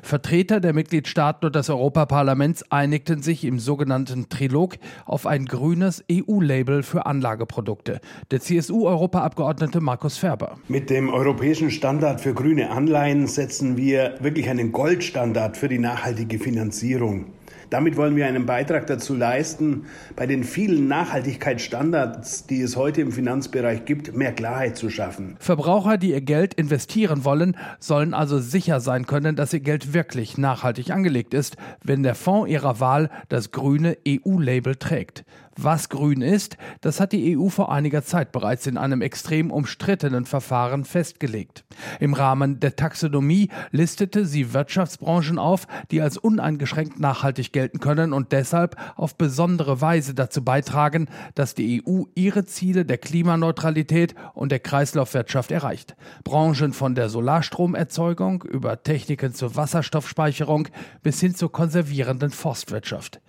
Vertreter 0.00 0.60
der 0.60 0.72
Mitgliedstaaten 0.72 1.46
und 1.46 1.54
des 1.54 1.68
Europaparlaments 1.68 2.70
einigten 2.70 3.22
sich 3.22 3.44
im 3.44 3.58
sogenannten 3.58 4.28
Trilog 4.28 4.76
auf 5.04 5.26
ein 5.26 5.44
grünes 5.44 6.02
EU-Label 6.10 6.82
für 6.82 7.04
Anlageprodukte. 7.06 8.00
Der 8.30 8.40
CSU-Europaabgeordnete 8.40 9.80
Markus 9.80 10.16
Ferber. 10.16 10.56
Mit 10.68 10.88
dem 10.88 11.10
europäischen 11.10 11.70
Standard 11.70 12.20
für 12.20 12.32
grüne 12.32 12.70
Anleihen 12.70 13.26
setzen 13.26 13.76
wir 13.76 14.14
wirklich 14.20 14.48
einen 14.48 14.72
Goldstandard 14.72 15.56
für 15.56 15.68
die 15.68 15.78
nachhaltige 15.78 16.38
Finanzierung. 16.38 17.26
Damit 17.72 17.96
wollen 17.96 18.16
wir 18.16 18.26
einen 18.26 18.44
Beitrag 18.44 18.86
dazu 18.86 19.14
leisten, 19.14 19.86
bei 20.14 20.26
den 20.26 20.44
vielen 20.44 20.88
Nachhaltigkeitsstandards, 20.88 22.46
die 22.46 22.60
es 22.60 22.76
heute 22.76 23.00
im 23.00 23.12
Finanzbereich 23.12 23.86
gibt, 23.86 24.14
mehr 24.14 24.32
Klarheit 24.32 24.76
zu 24.76 24.90
schaffen. 24.90 25.36
Verbraucher, 25.38 25.96
die 25.96 26.10
ihr 26.10 26.20
Geld 26.20 26.52
investieren 26.52 27.24
wollen, 27.24 27.56
sollen 27.80 28.12
also 28.12 28.38
sicher 28.40 28.80
sein 28.80 29.06
können, 29.06 29.36
dass 29.36 29.54
ihr 29.54 29.60
Geld 29.60 29.94
wirklich 29.94 30.36
nachhaltig 30.36 30.90
angelegt 30.90 31.32
ist, 31.32 31.56
wenn 31.82 32.02
der 32.02 32.14
Fonds 32.14 32.50
ihrer 32.50 32.78
Wahl 32.78 33.08
das 33.30 33.52
grüne 33.52 33.96
EU-Label 34.06 34.76
trägt. 34.76 35.24
Was 35.56 35.90
grün 35.90 36.22
ist, 36.22 36.56
das 36.80 36.98
hat 36.98 37.12
die 37.12 37.36
EU 37.36 37.48
vor 37.48 37.70
einiger 37.70 38.02
Zeit 38.02 38.32
bereits 38.32 38.66
in 38.66 38.78
einem 38.78 39.02
extrem 39.02 39.50
umstrittenen 39.50 40.24
Verfahren 40.24 40.84
festgelegt. 40.84 41.64
Im 42.00 42.14
Rahmen 42.14 42.58
der 42.58 42.74
Taxonomie 42.74 43.50
listete 43.70 44.24
sie 44.24 44.54
Wirtschaftsbranchen 44.54 45.38
auf, 45.38 45.66
die 45.90 46.00
als 46.00 46.16
uneingeschränkt 46.16 46.98
nachhaltig 46.98 47.52
gelten 47.52 47.80
können 47.80 48.14
und 48.14 48.32
deshalb 48.32 48.76
auf 48.96 49.16
besondere 49.16 49.82
Weise 49.82 50.14
dazu 50.14 50.42
beitragen, 50.42 51.08
dass 51.34 51.54
die 51.54 51.82
EU 51.86 52.04
ihre 52.14 52.46
Ziele 52.46 52.86
der 52.86 52.98
Klimaneutralität 52.98 54.14
und 54.32 54.52
der 54.52 54.60
Kreislaufwirtschaft 54.60 55.50
erreicht. 55.50 55.96
Branchen 56.24 56.72
von 56.72 56.94
der 56.94 57.10
Solarstromerzeugung 57.10 58.42
über 58.42 58.82
Techniken 58.82 59.34
zur 59.34 59.54
Wasserstoffspeicherung 59.54 60.68
bis 61.02 61.20
hin 61.20 61.34
zur 61.34 61.52
konservierenden 61.52 62.30
Forstwirtschaft. 62.30 63.20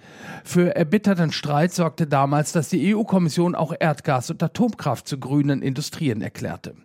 Für 0.46 0.76
erbitterten 0.76 1.32
Streit 1.32 1.74
sorgte 1.74 2.08
damals, 2.14 2.52
dass 2.52 2.70
die 2.70 2.96
EU-Kommission 2.96 3.56
auch 3.56 3.74
Erdgas 3.78 4.30
und 4.30 4.42
Atomkraft 4.44 5.08
zu 5.08 5.20
grünen 5.20 5.62
Industrien 5.62 6.22
erklärte. 6.22 6.76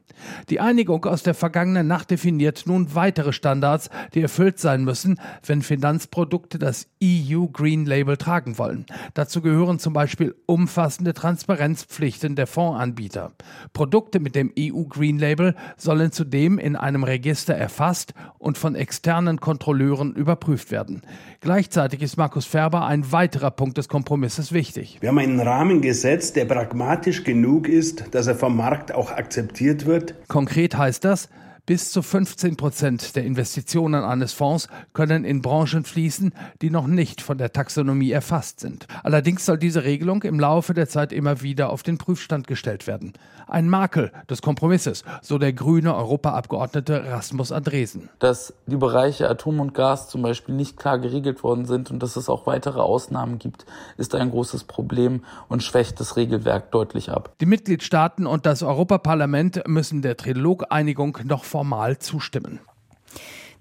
Die 0.51 0.61
Einigung 0.61 1.05
aus 1.05 1.23
der 1.23 1.35
vergangenen 1.35 1.87
Nacht 1.87 2.11
definiert 2.11 2.65
nun 2.67 2.95
weitere 2.95 3.33
Standards, 3.33 3.91
die 4.15 4.23
erfüllt 4.23 4.59
sein 4.59 4.85
müssen, 4.85 5.21
wenn 5.45 5.63
Finanzprodukte 5.63 6.59
das 6.59 6.87
EU 7.03 7.47
Green 7.47 7.87
Label 7.87 8.17
tragen 8.17 8.59
wollen. 8.59 8.87
Dazu 9.15 9.41
gehören 9.41 9.79
zum 9.79 9.93
Beispiel 9.93 10.35
umfassende 10.47 11.15
Transparenzpflichten 11.15 12.37
der 12.37 12.47
Fondsanbieter. 12.47 13.33
Produkte 13.73 14.21
mit 14.21 14.35
dem 14.35 14.53
EU 14.59 14.85
Green 14.85 15.19
Label 15.19 15.55
sollen 15.77 16.13
zudem 16.13 16.59
in 16.59 16.77
einem 16.77 17.05
Register 17.05 17.55
erfasst 17.55 18.15
und 18.39 18.59
von 18.59 18.75
externen 18.75 19.41
Kontrolleuren 19.41 20.15
überprüft 20.15 20.71
werden. 20.71 21.03
Gleichzeitig 21.41 22.03
ist 22.03 22.17
Markus 22.17 22.47
Ferber 22.47 22.87
ein 22.87 23.13
weiterer 23.13 23.51
Punkt 23.51 23.79
des 23.79 23.89
Kompromisses 23.89 24.53
wichtig. 24.53 24.99
Wir 25.01 25.11
haben 25.11 25.19
einen 25.19 25.41
Rahmen 25.41 25.81
gesetzt, 25.81 26.37
der 26.37 26.45
pragmatisch 26.47 27.25
genug 27.25 27.69
ist, 27.69 28.05
dass 28.13 28.27
er 28.27 28.35
vom 28.35 28.57
Markt 28.57 28.93
auch 28.93 29.13
akzeptiert 29.13 29.87
wird. 29.87 30.08
Konkret 30.29 30.77
heißt 30.77 31.05
das, 31.05 31.29
bis 31.69 31.91
zu 31.91 32.01
15 32.01 32.57
Prozent 32.57 33.15
der 33.15 33.27
Investitionen 33.27 34.03
eines 34.03 34.33
Fonds 34.33 34.69
können 34.95 35.27
in 35.27 35.43
Branchen 35.43 35.85
fließen, 35.85 36.33
die 36.63 36.71
noch 36.71 36.87
nicht 36.87 37.21
von 37.21 37.37
der 37.37 37.53
Taxonomie 37.53 38.11
erfasst 38.11 38.61
sind. 38.61 38.87
Allerdings 39.03 39.45
soll 39.45 39.59
diese 39.59 39.85
Regelung 39.85 40.23
im 40.23 40.41
Laufe 40.41 40.73
der 40.73 40.89
Zeit 40.89 41.13
immer 41.13 41.43
wieder 41.43 41.69
auf 41.69 41.83
den 41.83 41.99
Prüfstand 41.99 42.47
gestellt 42.47 42.87
werden. 42.87 43.13
Ein 43.49 43.69
Makel 43.69 44.13
des 44.31 44.41
Kompromisses, 44.41 45.05
so 45.21 45.37
der 45.37 45.53
grüne 45.53 45.95
Europaabgeordnete 45.95 47.05
Rasmus 47.05 47.53
Andresen. 47.53 48.09
Dass 48.19 48.55
die 48.67 48.77
Bereiche 48.77 49.29
Atom 49.29 49.61
und 49.61 49.75
Gas 49.75 50.09
zum 50.09 50.23
Beispiel 50.23 50.55
nicht 50.55 50.79
klar 50.79 50.99
geregelt 50.99 51.43
worden 51.43 51.67
sind 51.67 51.91
und 51.91 52.03
dass 52.03 52.17
es 52.17 52.31
auch 52.31 52.47
weitere 52.47 52.81
Ausnahmen 52.81 53.39
gibt, 53.39 53.67
ist 53.99 54.15
ein 54.15 54.31
großes 54.31 54.65
Problem 54.65 55.23
und 55.49 55.63
schwächt 55.63 56.01
das 56.01 56.17
Regelwerk 56.17 56.71
deutlich 56.71 57.11
ab. 57.11 57.35
Die 57.43 57.47
Mitgliedstaaten 57.47 58.27
und 58.27 58.47
das 58.47 58.63
Europaparlament 58.63 59.69
müssen 59.69 60.01
der 60.01 60.17
Trilog-Einigung 60.17 61.19
noch 61.25 61.45
vor 61.45 61.58
formal 61.59 61.99
zustimmen. 61.99 62.61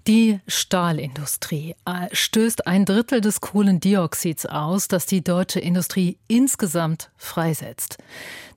Die 0.06 0.38
Stahlindustrie 0.46 1.74
äh, 1.84 2.06
stößt 2.12 2.68
ein 2.68 2.84
Drittel 2.84 3.20
des 3.20 3.40
Kohlendioxids 3.40 4.46
aus, 4.46 4.86
das 4.86 5.04
die 5.06 5.24
deutsche 5.24 5.58
Industrie 5.58 6.16
insgesamt 6.28 7.10
freisetzt. 7.16 7.98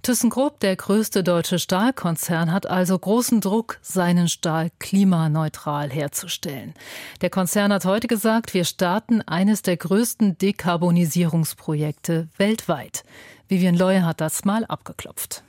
ThyssenKrupp, 0.03 0.59
der 0.59 0.75
größte 0.75 1.23
deutsche 1.23 1.57
Stahlkonzern, 1.57 2.51
hat 2.51 2.67
also 2.67 2.99
großen 2.99 3.41
Druck, 3.41 3.79
seinen 3.81 4.29
Stahl 4.29 4.69
klimaneutral 4.77 5.89
herzustellen. 5.89 6.75
Der 7.21 7.31
Konzern 7.31 7.73
hat 7.73 7.85
heute 7.85 8.07
gesagt, 8.07 8.53
wir 8.53 8.63
starten 8.63 9.23
eines 9.23 9.63
der 9.63 9.77
größten 9.77 10.37
Dekarbonisierungsprojekte 10.37 12.27
weltweit. 12.37 13.03
Vivian 13.47 13.75
Loy 13.75 14.01
hat 14.01 14.21
das 14.21 14.45
mal 14.45 14.65
abgeklopft. 14.65 15.43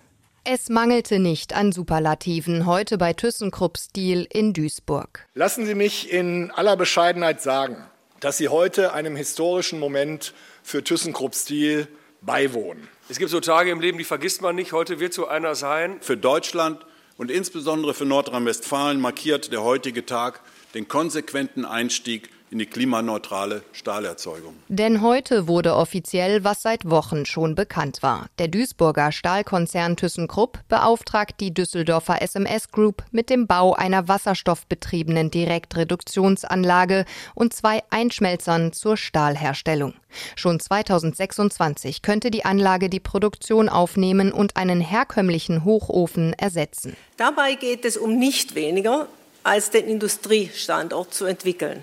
Es 0.44 0.68
mangelte 0.68 1.20
nicht 1.20 1.54
an 1.54 1.70
Superlativen 1.70 2.66
heute 2.66 2.98
bei 2.98 3.12
ThyssenKrupp 3.12 3.78
Stil 3.78 4.26
in 4.28 4.52
Duisburg. 4.52 5.28
Lassen 5.34 5.66
Sie 5.66 5.76
mich 5.76 6.12
in 6.12 6.50
aller 6.50 6.76
Bescheidenheit 6.76 7.40
sagen, 7.40 7.76
dass 8.18 8.38
Sie 8.38 8.48
heute 8.48 8.92
einem 8.92 9.14
historischen 9.14 9.78
Moment 9.78 10.34
für 10.64 10.82
ThyssenKrupp 10.82 11.36
Stil 11.36 11.86
beiwohnen. 12.22 12.88
Es 13.08 13.20
gibt 13.20 13.30
so 13.30 13.38
Tage 13.38 13.70
im 13.70 13.80
Leben, 13.80 13.98
die 13.98 14.04
vergisst 14.04 14.42
man 14.42 14.56
nicht. 14.56 14.72
Heute 14.72 14.98
wird 14.98 15.14
so 15.14 15.28
einer 15.28 15.54
sein. 15.54 15.98
Für 16.00 16.16
Deutschland 16.16 16.84
und 17.16 17.30
insbesondere 17.30 17.94
für 17.94 18.04
Nordrhein-Westfalen 18.04 19.00
markiert 19.00 19.52
der 19.52 19.62
heutige 19.62 20.06
Tag 20.06 20.40
den 20.74 20.88
konsequenten 20.88 21.64
Einstieg 21.64 22.30
in 22.52 22.58
die 22.58 22.66
klimaneutrale 22.66 23.62
Stahlerzeugung. 23.72 24.54
Denn 24.68 25.00
heute 25.00 25.48
wurde 25.48 25.74
offiziell, 25.74 26.44
was 26.44 26.60
seit 26.60 26.88
Wochen 26.88 27.24
schon 27.24 27.54
bekannt 27.54 28.02
war. 28.02 28.26
Der 28.38 28.48
Duisburger 28.48 29.10
Stahlkonzern 29.10 29.96
ThyssenKrupp 29.96 30.60
beauftragt 30.68 31.40
die 31.40 31.54
Düsseldorfer 31.54 32.20
SMS 32.20 32.70
Group 32.70 33.04
mit 33.10 33.30
dem 33.30 33.46
Bau 33.46 33.72
einer 33.72 34.06
wasserstoffbetriebenen 34.06 35.30
Direktreduktionsanlage 35.30 37.06
und 37.34 37.54
zwei 37.54 37.82
Einschmelzern 37.88 38.74
zur 38.74 38.98
Stahlherstellung. 38.98 39.94
Schon 40.36 40.60
2026 40.60 42.02
könnte 42.02 42.30
die 42.30 42.44
Anlage 42.44 42.90
die 42.90 43.00
Produktion 43.00 43.70
aufnehmen 43.70 44.30
und 44.30 44.58
einen 44.58 44.82
herkömmlichen 44.82 45.64
Hochofen 45.64 46.34
ersetzen. 46.34 46.96
Dabei 47.16 47.54
geht 47.54 47.86
es 47.86 47.96
um 47.96 48.18
nicht 48.18 48.54
weniger 48.54 49.08
als 49.42 49.70
den 49.70 49.86
Industriestandort 49.86 51.14
zu 51.14 51.24
entwickeln 51.24 51.82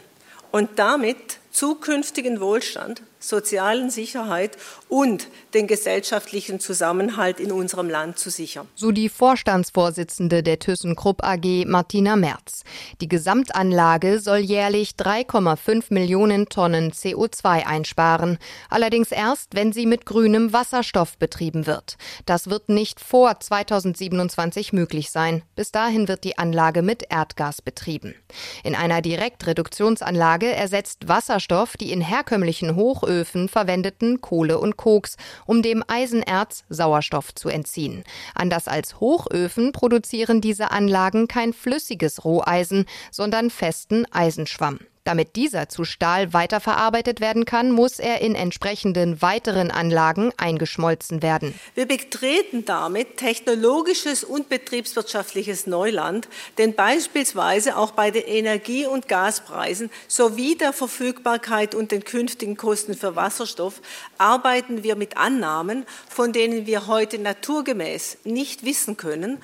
und 0.52 0.78
damit 0.78 1.40
zukünftigen 1.52 2.40
Wohlstand 2.40 3.02
sozialen 3.20 3.90
Sicherheit 3.90 4.58
und 4.88 5.28
den 5.54 5.68
gesellschaftlichen 5.68 6.60
Zusammenhalt 6.60 7.40
in 7.40 7.52
unserem 7.52 7.90
Land 7.90 8.18
zu 8.18 8.30
sichern. 8.30 8.68
So 8.76 8.92
die 8.92 9.10
Vorstandsvorsitzende 9.10 10.42
der 10.42 10.60
ThyssenKrupp 10.60 11.24
AG 11.24 11.66
Martina 11.66 12.16
Merz. 12.16 12.64
Die 13.02 13.10
Gesamtanlage 13.10 14.20
soll 14.20 14.38
jährlich 14.38 14.92
3,5 14.92 15.86
Millionen 15.90 16.48
Tonnen 16.48 16.92
CO2 16.92 17.66
einsparen, 17.66 18.38
allerdings 18.70 19.12
erst, 19.12 19.56
wenn 19.56 19.74
sie 19.74 19.86
mit 19.86 20.06
grünem 20.06 20.54
Wasserstoff 20.54 21.18
betrieben 21.18 21.68
wird. 21.68 21.98
Das 22.26 22.50
wird 22.50 22.70
nicht 22.70 23.00
vor 23.00 23.40
2027 23.40 24.74
möglich 24.74 25.12
sein. 25.12 25.44
Bis 25.56 25.72
dahin 25.72 26.08
wird 26.08 26.24
die 26.24 26.38
Anlage 26.38 26.82
mit 26.82 27.04
Erdgas 27.10 27.62
betrieben. 27.62 28.16
In 28.64 28.76
einer 28.76 29.02
Direktreduktionsanlage 29.02 30.54
ersetzt 30.54 31.08
Wasserstoff 31.08 31.76
die 31.76 31.92
in 31.92 32.02
herkömmlichen 32.02 32.76
Hoch 32.76 33.04
Hochöfen 33.10 33.50
verwendeten 33.50 34.22
Kohle 34.22 34.60
und 34.60 34.78
Koks, 34.78 35.18
um 35.46 35.62
dem 35.62 35.84
Eisenerz 35.88 36.64
Sauerstoff 36.70 37.34
zu 37.34 37.50
entziehen. 37.50 38.04
Anders 38.36 38.68
als 38.68 39.00
Hochöfen 39.00 39.72
produzieren 39.72 40.42
diese 40.42 40.72
Anlagen 40.72 41.28
kein 41.28 41.54
flüssiges 41.54 42.24
Roheisen, 42.24 42.86
sondern 43.12 43.50
festen 43.50 44.06
Eisenschwamm. 44.12 44.80
Damit 45.10 45.36
dieser 45.36 45.70
zu 45.70 45.86
Stahl 45.86 46.34
weiterverarbeitet 46.34 47.20
werden 47.20 47.44
kann, 47.44 47.72
muss 47.72 47.98
er 47.98 48.22
in 48.22 48.36
entsprechenden 48.36 49.24
weiteren 49.24 49.72
Anlagen 49.72 50.32
eingeschmolzen 50.38 51.24
werden. 51.24 51.60
Wir 51.74 51.88
betreten 51.88 52.64
damit 52.64 53.18
technologisches 53.18 54.24
und 54.24 54.50
betriebswirtschaftliches 54.50 55.66
Neuland, 55.66 56.28
denn 56.60 56.76
beispielsweise 56.76 57.76
auch 57.76 57.90
bei 57.90 58.12
den 58.12 58.22
Energie- 58.22 58.86
und 58.86 59.08
Gaspreisen 59.08 59.90
sowie 60.08 60.56
der 60.56 60.74
Verfügbarkeit 60.74 61.74
und 61.74 61.92
den 61.92 62.04
künftigen 62.04 62.56
Kosten 62.56 62.94
für 62.94 63.16
Wasserstoff 63.16 63.82
arbeiten 64.20 64.84
wir 64.84 64.96
mit 64.96 65.18
Annahmen, 65.18 65.88
von 66.08 66.34
denen 66.34 66.68
wir 66.68 66.86
heute 66.86 67.18
naturgemäß 67.18 68.20
nicht 68.26 68.64
wissen 68.64 68.96
können, 68.96 69.40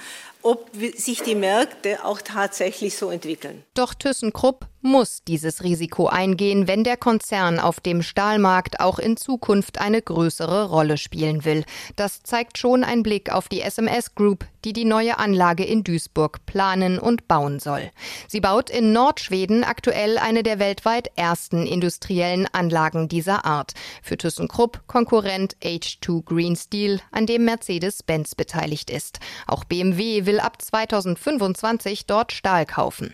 ob 0.45 0.69
sich 0.95 1.23
die 1.23 1.33
Märkte 1.33 2.05
auch 2.05 2.21
tatsächlich 2.21 2.95
so 2.95 3.09
entwickeln. 3.09 3.63
Doch 3.73 3.95
ThyssenKrupp 3.95 4.67
muss 4.85 5.23
dieses 5.27 5.63
Risiko 5.63 6.07
eingehen, 6.07 6.67
wenn 6.67 6.83
der 6.83 6.95
Konzern 6.95 7.59
auf 7.59 7.79
dem 7.79 8.01
Stahlmarkt 8.01 8.79
auch 8.79 8.99
in 8.99 9.17
Zukunft 9.17 9.81
eine 9.81 10.01
größere 10.01 10.69
Rolle 10.69 10.97
spielen 10.97 11.43
will. 11.43 11.65
Das 11.95 12.23
zeigt 12.23 12.57
schon 12.57 12.83
ein 12.83 13.03
Blick 13.03 13.31
auf 13.31 13.49
die 13.49 13.61
SMS 13.61 14.15
Group, 14.15 14.45
die 14.63 14.73
die 14.73 14.85
neue 14.85 15.17
Anlage 15.17 15.65
in 15.65 15.83
Duisburg 15.83 16.45
planen 16.45 16.99
und 16.99 17.27
bauen 17.27 17.59
soll. 17.59 17.91
Sie 18.27 18.39
baut 18.39 18.69
in 18.69 18.93
Nordschweden 18.93 19.63
aktuell 19.63 20.17
eine 20.17 20.43
der 20.43 20.59
weltweit 20.59 21.09
ersten 21.15 21.65
industriellen 21.65 22.47
Anlagen 22.53 23.09
dieser 23.09 23.45
Art. 23.45 23.73
Für 24.01 24.17
ThyssenKrupp 24.17 24.83
Konkurrent 24.87 25.57
H2 25.63 26.23
Green 26.23 26.55
Steel, 26.55 27.01
an 27.11 27.25
dem 27.25 27.45
Mercedes-Benz 27.45 28.35
beteiligt 28.35 28.89
ist. 28.89 29.19
Auch 29.47 29.63
BMW 29.63 30.25
will 30.25 30.39
ab 30.39 30.61
2025 30.61 32.05
dort 32.05 32.31
Stahl 32.31 32.65
kaufen. 32.65 33.13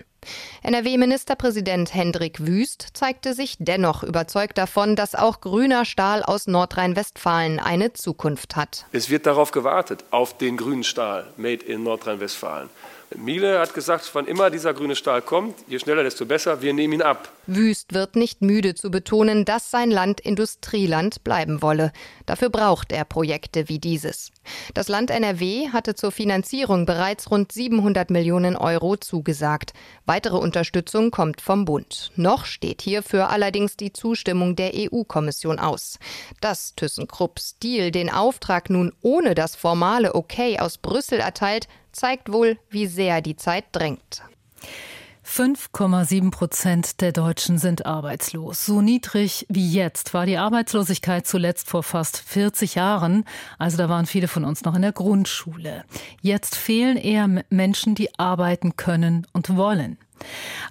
NRW-Ministerpräsident 0.63 1.93
Hendrik 1.93 2.45
Wüst 2.45 2.87
zeigte 2.93 3.33
sich 3.33 3.55
dennoch 3.59 4.03
überzeugt 4.03 4.57
davon, 4.57 4.95
dass 4.95 5.15
auch 5.15 5.41
grüner 5.41 5.85
Stahl 5.85 6.23
aus 6.23 6.47
Nordrhein-Westfalen 6.47 7.59
eine 7.59 7.93
Zukunft 7.93 8.55
hat. 8.55 8.85
Es 8.91 9.09
wird 9.09 9.25
darauf 9.25 9.51
gewartet, 9.51 10.03
auf 10.11 10.37
den 10.37 10.57
grünen 10.57 10.83
Stahl, 10.83 11.27
made 11.37 11.65
in 11.65 11.83
Nordrhein-Westfalen. 11.83 12.69
Miele 13.17 13.59
hat 13.59 13.73
gesagt, 13.73 14.09
wann 14.13 14.25
immer 14.25 14.49
dieser 14.49 14.73
grüne 14.73 14.95
Stahl 14.95 15.21
kommt, 15.21 15.55
je 15.67 15.79
schneller, 15.79 16.03
desto 16.03 16.25
besser, 16.25 16.61
wir 16.61 16.73
nehmen 16.73 16.93
ihn 16.93 17.01
ab. 17.01 17.29
Wüst 17.45 17.93
wird 17.93 18.15
nicht 18.15 18.41
müde 18.41 18.73
zu 18.73 18.89
betonen, 18.89 19.43
dass 19.43 19.69
sein 19.69 19.91
Land 19.91 20.21
Industrieland 20.21 21.23
bleiben 21.23 21.61
wolle. 21.61 21.91
Dafür 22.25 22.49
braucht 22.49 22.93
er 22.93 23.03
Projekte 23.03 23.67
wie 23.67 23.79
dieses. 23.79 24.31
Das 24.74 24.88
Land 24.88 25.12
NRW 25.12 25.69
hatte 25.69 25.95
zur 25.95 26.12
Finanzierung 26.12 26.86
bereits 26.86 27.29
rund 27.29 27.51
700 27.51 28.10
Millionen 28.10 28.55
Euro 28.55 28.98
zugesagt. 28.98 29.74
Weitere 30.05 30.38
Unterstützung 30.38 31.12
kommt 31.12 31.41
vom 31.41 31.65
Bund. 31.65 32.12
Noch 32.15 32.45
steht 32.45 32.81
hierfür 32.81 33.29
allerdings 33.29 33.77
die 33.77 33.93
Zustimmung 33.93 34.55
der 34.55 34.71
EU-Kommission 34.74 35.60
aus. 35.60 36.00
Dass 36.39 36.75
ThyssenKrupp 36.75 37.39
Stil 37.39 37.91
den 37.91 38.10
Auftrag 38.10 38.69
nun 38.69 38.93
ohne 39.01 39.36
das 39.36 39.55
formale 39.55 40.15
Okay 40.15 40.60
aus 40.60 40.77
Brüssel 40.77 41.19
erteilt, 41.19 41.67
zeigt 41.91 42.31
wohl, 42.31 42.57
wie 42.69 42.88
sehr 42.88 43.21
die 43.21 43.36
Zeit 43.36 43.65
drängt. 43.71 44.24
5,7 45.33 46.29
Prozent 46.29 47.00
der 47.00 47.13
Deutschen 47.13 47.57
sind 47.57 47.85
arbeitslos. 47.85 48.65
So 48.65 48.81
niedrig 48.81 49.45
wie 49.47 49.71
jetzt 49.71 50.13
war 50.13 50.25
die 50.25 50.38
Arbeitslosigkeit 50.38 51.25
zuletzt 51.25 51.69
vor 51.69 51.83
fast 51.83 52.17
40 52.17 52.75
Jahren. 52.75 53.23
Also 53.57 53.77
da 53.77 53.88
waren 53.88 54.07
viele 54.07 54.27
von 54.27 54.43
uns 54.43 54.65
noch 54.65 54.75
in 54.75 54.81
der 54.81 54.91
Grundschule. 54.91 55.85
Jetzt 56.21 56.57
fehlen 56.57 56.97
eher 56.97 57.29
Menschen, 57.50 57.95
die 57.95 58.13
arbeiten 58.19 58.75
können 58.75 59.25
und 59.31 59.55
wollen. 59.55 59.97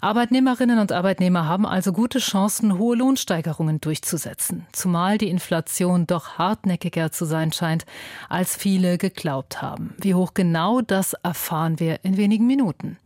Arbeitnehmerinnen 0.00 0.78
und 0.78 0.92
Arbeitnehmer 0.92 1.46
haben 1.46 1.66
also 1.66 1.92
gute 1.92 2.18
Chancen, 2.18 2.78
hohe 2.78 2.96
Lohnsteigerungen 2.96 3.80
durchzusetzen, 3.80 4.66
zumal 4.72 5.18
die 5.18 5.28
Inflation 5.28 6.06
doch 6.06 6.38
hartnäckiger 6.38 7.12
zu 7.12 7.24
sein 7.24 7.52
scheint, 7.52 7.84
als 8.28 8.56
viele 8.56 8.98
geglaubt 8.98 9.60
haben. 9.60 9.94
Wie 9.98 10.14
hoch 10.14 10.32
genau, 10.34 10.80
das 10.80 11.14
erfahren 11.14 11.80
wir 11.80 12.00
in 12.02 12.16
wenigen 12.16 12.46
Minuten. 12.46 12.98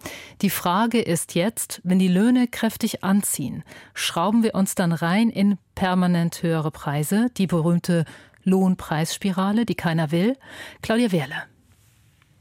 Die 0.42 0.50
Frage 0.50 1.00
ist 1.00 1.34
jetzt, 1.34 1.80
wenn 1.84 1.98
die 1.98 2.08
Löhne 2.08 2.46
kräftig 2.48 3.02
anziehen, 3.02 3.64
schrauben 3.94 4.42
wir 4.42 4.54
uns 4.54 4.74
dann 4.74 4.92
rein 4.92 5.30
in 5.30 5.58
permanent 5.74 6.42
höhere 6.42 6.70
Preise, 6.70 7.28
die 7.36 7.46
berühmte 7.46 8.04
Lohnpreisspirale, 8.44 9.64
die 9.64 9.74
keiner 9.74 10.10
will? 10.10 10.36
Claudia 10.82 11.10
Wehrle. 11.12 11.53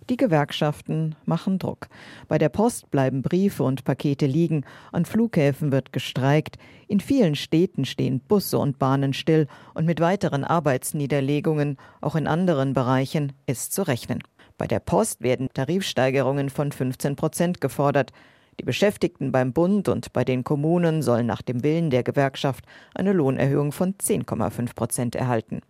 Die 0.10 0.18
Gewerkschaften 0.18 1.16
machen 1.26 1.60
Druck. 1.60 1.88
Bei 2.28 2.38
der 2.38 2.50
Post 2.50 2.92
bleiben 2.92 3.22
Briefe 3.22 3.64
und 3.64 3.86
Pakete 3.86 4.26
liegen, 4.26 4.66
an 4.92 5.06
Flughäfen 5.06 5.72
wird 5.72 5.94
gestreikt, 5.94 6.58
in 6.88 7.00
vielen 7.00 7.36
Städten 7.36 7.86
stehen 7.86 8.20
Busse 8.20 8.58
und 8.58 8.80
Bahnen 8.80 9.14
still 9.14 9.48
und 9.74 9.86
mit 9.86 10.02
weiteren 10.02 10.44
Arbeitsniederlegungen, 10.44 11.78
auch 12.02 12.16
in 12.16 12.28
anderen 12.28 12.74
Bereichen, 12.74 13.32
ist 13.46 13.74
zu 13.74 13.84
rechnen. 13.84 14.22
Bei 14.58 14.68
der 14.68 14.80
Post 14.80 15.22
werden 15.22 15.50
Tarifsteigerungen 15.54 16.50
von 16.50 16.72
15 16.72 17.16
Prozent 17.16 17.62
gefordert. 17.62 18.12
Die 18.60 18.66
Beschäftigten 18.66 19.32
beim 19.32 19.54
Bund 19.54 19.88
und 19.88 20.14
bei 20.14 20.24
den 20.24 20.44
Kommunen 20.44 21.02
sollen 21.02 21.26
nach 21.26 21.42
dem 21.42 21.64
Willen 21.64 21.90
der 21.90 22.04
Gewerkschaft 22.04 22.66
eine 22.94 23.14
Lohnerhöhung 23.14 23.72
von 23.72 23.96
10,5 23.96 24.76
Prozent 24.76 25.16
erhalten. 25.16 25.62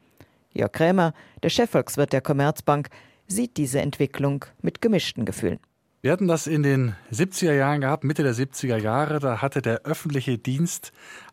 Jörg 0.53 0.71
Krämer, 0.71 1.13
der 1.41 1.49
Chefvolkswirt 1.49 2.13
der 2.13 2.21
Commerzbank, 2.21 2.89
sieht 3.27 3.57
diese 3.57 3.81
Entwicklung 3.81 4.45
mit 4.61 4.81
gemischten 4.81 5.25
Gefühlen. 5.25 5.59
Wir 6.01 6.11
hatten 6.11 6.27
das 6.27 6.47
in 6.47 6.63
den 6.63 6.95
70er 7.13 7.53
Jahren 7.53 7.81
gehabt, 7.81 8.03
Mitte 8.03 8.23
der 8.23 8.35
70er 8.35 8.77
Jahre. 8.77 9.19
Da 9.19 9.41
hatte 9.41 9.61
der 9.61 9.83
öffentliche 9.83 10.37
Dienst 10.37 10.91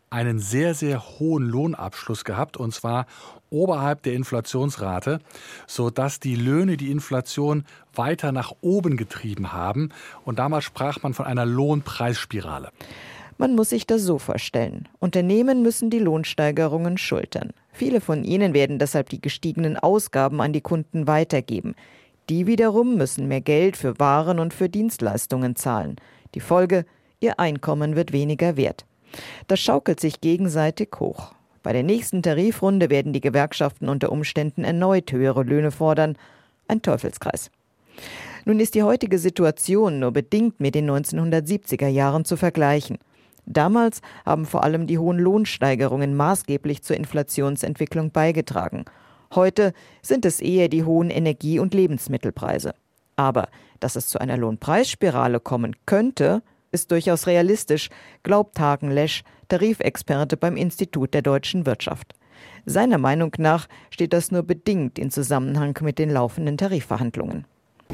einen 0.09 0.39
sehr, 0.39 0.73
sehr 0.73 1.19
hohen 1.19 1.45
Lohnabschluss 1.45 2.25
gehabt, 2.25 2.57
und 2.57 2.73
zwar 2.73 3.05
oberhalb 3.49 4.03
der 4.03 4.13
Inflationsrate, 4.13 5.19
sodass 5.67 6.19
die 6.19 6.35
Löhne 6.35 6.77
die 6.77 6.91
Inflation 6.91 7.65
weiter 7.93 8.31
nach 8.31 8.53
oben 8.61 8.97
getrieben 8.97 9.53
haben. 9.53 9.89
Und 10.23 10.39
damals 10.39 10.65
sprach 10.65 11.01
man 11.01 11.13
von 11.13 11.25
einer 11.25 11.45
Lohnpreisspirale. 11.45 12.71
Man 13.41 13.55
muss 13.55 13.69
sich 13.71 13.87
das 13.87 14.03
so 14.03 14.19
vorstellen. 14.19 14.87
Unternehmen 14.99 15.63
müssen 15.63 15.89
die 15.89 15.97
Lohnsteigerungen 15.97 16.99
schultern. 16.99 17.53
Viele 17.73 17.99
von 17.99 18.23
ihnen 18.23 18.53
werden 18.53 18.77
deshalb 18.77 19.09
die 19.09 19.19
gestiegenen 19.19 19.77
Ausgaben 19.77 20.41
an 20.41 20.53
die 20.53 20.61
Kunden 20.61 21.07
weitergeben. 21.07 21.73
Die 22.29 22.45
wiederum 22.45 22.97
müssen 22.97 23.27
mehr 23.27 23.41
Geld 23.41 23.77
für 23.77 23.97
Waren 23.97 24.37
und 24.37 24.53
für 24.53 24.69
Dienstleistungen 24.69 25.55
zahlen. 25.55 25.95
Die 26.35 26.39
Folge, 26.39 26.85
ihr 27.19 27.39
Einkommen 27.39 27.95
wird 27.95 28.11
weniger 28.11 28.57
wert. 28.57 28.85
Das 29.47 29.59
schaukelt 29.59 29.99
sich 29.99 30.21
gegenseitig 30.21 30.89
hoch. 30.99 31.33
Bei 31.63 31.73
der 31.73 31.81
nächsten 31.81 32.21
Tarifrunde 32.21 32.91
werden 32.91 33.11
die 33.11 33.21
Gewerkschaften 33.21 33.89
unter 33.89 34.11
Umständen 34.11 34.63
erneut 34.63 35.11
höhere 35.11 35.41
Löhne 35.41 35.71
fordern. 35.71 36.15
Ein 36.67 36.83
Teufelskreis. 36.83 37.49
Nun 38.45 38.59
ist 38.59 38.75
die 38.75 38.83
heutige 38.83 39.17
Situation 39.17 39.97
nur 39.97 40.11
bedingt 40.11 40.59
mit 40.59 40.75
den 40.75 40.87
1970er 40.87 41.87
Jahren 41.87 42.23
zu 42.23 42.37
vergleichen. 42.37 42.99
Damals 43.53 44.01
haben 44.25 44.45
vor 44.45 44.63
allem 44.63 44.87
die 44.87 44.97
hohen 44.97 45.19
Lohnsteigerungen 45.19 46.15
maßgeblich 46.15 46.83
zur 46.83 46.95
Inflationsentwicklung 46.95 48.11
beigetragen. 48.11 48.85
Heute 49.33 49.73
sind 50.01 50.25
es 50.25 50.39
eher 50.39 50.69
die 50.69 50.83
hohen 50.83 51.09
Energie- 51.09 51.59
und 51.59 51.73
Lebensmittelpreise. 51.73 52.73
Aber 53.15 53.49
dass 53.79 53.95
es 53.95 54.07
zu 54.07 54.19
einer 54.19 54.37
Lohnpreisspirale 54.37 55.39
kommen 55.39 55.75
könnte, 55.85 56.41
ist 56.71 56.91
durchaus 56.91 57.27
realistisch, 57.27 57.89
glaubt 58.23 58.59
Hagen 58.59 58.91
Lesch, 58.91 59.23
Tarifexperte 59.49 60.37
beim 60.37 60.55
Institut 60.55 61.13
der 61.13 61.21
deutschen 61.21 61.65
Wirtschaft. 61.65 62.15
Seiner 62.65 62.97
Meinung 62.97 63.33
nach 63.37 63.67
steht 63.89 64.13
das 64.13 64.31
nur 64.31 64.43
bedingt 64.43 64.97
in 64.97 65.11
Zusammenhang 65.11 65.77
mit 65.81 65.99
den 65.99 66.09
laufenden 66.09 66.57
Tarifverhandlungen. 66.57 67.45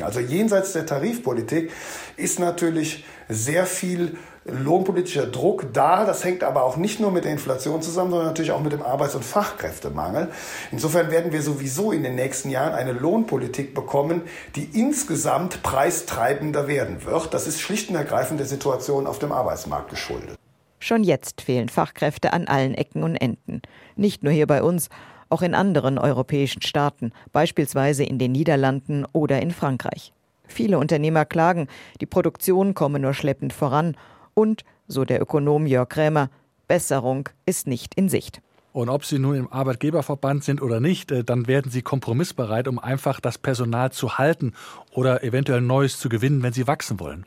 Also 0.01 0.19
jenseits 0.19 0.73
der 0.73 0.85
Tarifpolitik 0.85 1.71
ist 2.17 2.39
natürlich 2.39 3.03
sehr 3.29 3.65
viel 3.65 4.15
lohnpolitischer 4.49 5.27
Druck 5.27 5.67
da. 5.73 6.05
Das 6.05 6.23
hängt 6.23 6.43
aber 6.43 6.63
auch 6.63 6.77
nicht 6.77 6.99
nur 6.99 7.11
mit 7.11 7.25
der 7.25 7.31
Inflation 7.31 7.81
zusammen, 7.81 8.11
sondern 8.11 8.27
natürlich 8.27 8.51
auch 8.51 8.61
mit 8.61 8.71
dem 8.71 8.81
Arbeits- 8.81 9.15
und 9.15 9.25
Fachkräftemangel. 9.25 10.29
Insofern 10.71 11.11
werden 11.11 11.31
wir 11.31 11.41
sowieso 11.41 11.91
in 11.91 12.03
den 12.03 12.15
nächsten 12.15 12.49
Jahren 12.49 12.73
eine 12.73 12.93
Lohnpolitik 12.93 13.73
bekommen, 13.73 14.21
die 14.55 14.69
insgesamt 14.73 15.63
preistreibender 15.63 16.67
werden 16.67 17.05
wird. 17.05 17.33
Das 17.33 17.47
ist 17.47 17.61
schlicht 17.61 17.89
und 17.89 17.95
ergreifend 17.95 18.39
der 18.39 18.47
Situation 18.47 19.07
auf 19.07 19.19
dem 19.19 19.31
Arbeitsmarkt 19.31 19.89
geschuldet. 19.89 20.37
Schon 20.79 21.03
jetzt 21.03 21.41
fehlen 21.41 21.69
Fachkräfte 21.69 22.33
an 22.33 22.47
allen 22.47 22.75
Ecken 22.75 23.03
und 23.03 23.15
Enden. 23.15 23.61
Nicht 23.95 24.23
nur 24.23 24.31
hier 24.31 24.47
bei 24.47 24.61
uns, 24.61 24.89
auch 25.29 25.41
in 25.41 25.55
anderen 25.55 25.97
europäischen 25.97 26.61
Staaten, 26.61 27.11
beispielsweise 27.31 28.03
in 28.03 28.19
den 28.19 28.31
Niederlanden 28.31 29.05
oder 29.11 29.41
in 29.41 29.51
Frankreich. 29.51 30.13
Viele 30.47 30.79
Unternehmer 30.79 31.25
klagen, 31.25 31.67
die 31.99 32.05
Produktion 32.05 32.73
komme 32.73 32.99
nur 32.99 33.13
schleppend 33.13 33.51
voran 33.53 33.97
und, 34.37 34.63
so 34.87 35.03
der 35.03 35.21
Ökonom 35.21 35.65
Jörg 35.65 35.89
Krämer, 35.89 36.29
Besserung 36.67 37.27
ist 37.45 37.65
nicht 37.65 37.95
in 37.95 38.07
Sicht. 38.07 38.41
Und 38.71 38.89
ob 38.89 39.03
Sie 39.03 39.17
nun 39.17 39.35
im 39.35 39.51
Arbeitgeberverband 39.51 40.43
sind 40.43 40.61
oder 40.61 40.79
nicht, 40.79 41.11
äh, 41.11 41.23
dann 41.23 41.47
werden 41.47 41.71
Sie 41.71 41.81
kompromissbereit, 41.81 42.67
um 42.67 42.77
einfach 42.77 43.19
das 43.19 43.39
Personal 43.39 43.91
zu 43.91 44.19
halten 44.19 44.53
oder 44.91 45.23
eventuell 45.23 45.61
Neues 45.61 45.97
zu 45.97 46.09
gewinnen, 46.09 46.43
wenn 46.43 46.53
Sie 46.53 46.67
wachsen 46.67 46.99
wollen. 46.99 47.25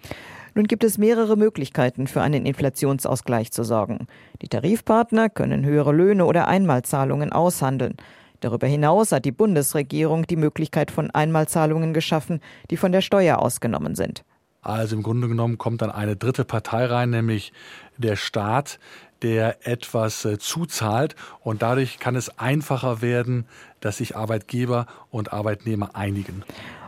Nun 0.55 0.69
gibt 0.69 0.85
es 0.85 0.99
mehrere 0.99 1.37
Möglichkeiten, 1.37 2.07
für 2.07 2.23
einen 2.23 2.47
Inflationsausgleich 2.47 3.51
zu 3.51 3.65
sorgen. 3.65 4.07
Die 4.43 4.49
Tarifpartner 4.49 5.29
können 5.29 5.65
höhere 5.65 5.93
Löhne 5.93 6.27
oder 6.27 6.47
Einmalzahlungen 6.47 7.33
aushandeln. 7.33 7.97
Darüber 8.39 8.69
hinaus 8.69 9.11
hat 9.11 9.25
die 9.25 9.33
Bundesregierung 9.33 10.27
die 10.27 10.37
Möglichkeit 10.37 10.93
von 10.93 11.11
Einmalzahlungen 11.11 11.93
geschaffen, 11.93 12.41
die 12.71 12.77
von 12.77 12.93
der 12.93 13.01
Steuer 13.01 13.41
ausgenommen 13.41 13.97
sind. 13.97 14.23
Also 14.63 14.97
im 14.97 15.03
Grunde 15.03 15.29
genommen 15.29 15.59
kommt 15.59 15.83
dann 15.83 15.91
eine 15.91 16.17
dritte 16.17 16.45
Partei 16.45 16.87
rein, 16.87 17.11
nämlich 17.11 17.53
der 17.97 18.17
Staat, 18.17 18.79
der 19.23 19.67
etwas 19.67 20.25
äh, 20.25 20.39
zuzahlt 20.39 21.15
und 21.41 21.63
dadurch 21.63 21.99
kann 21.99 22.17
es 22.17 22.39
einfacher 22.39 23.03
werden, 23.03 23.47
dass 23.81 23.99
sich 23.99 24.17
Arbeitgeber 24.17 24.87
und 25.11 25.33
Arbeitnehmer 25.33 25.95
einigen. 25.95 26.43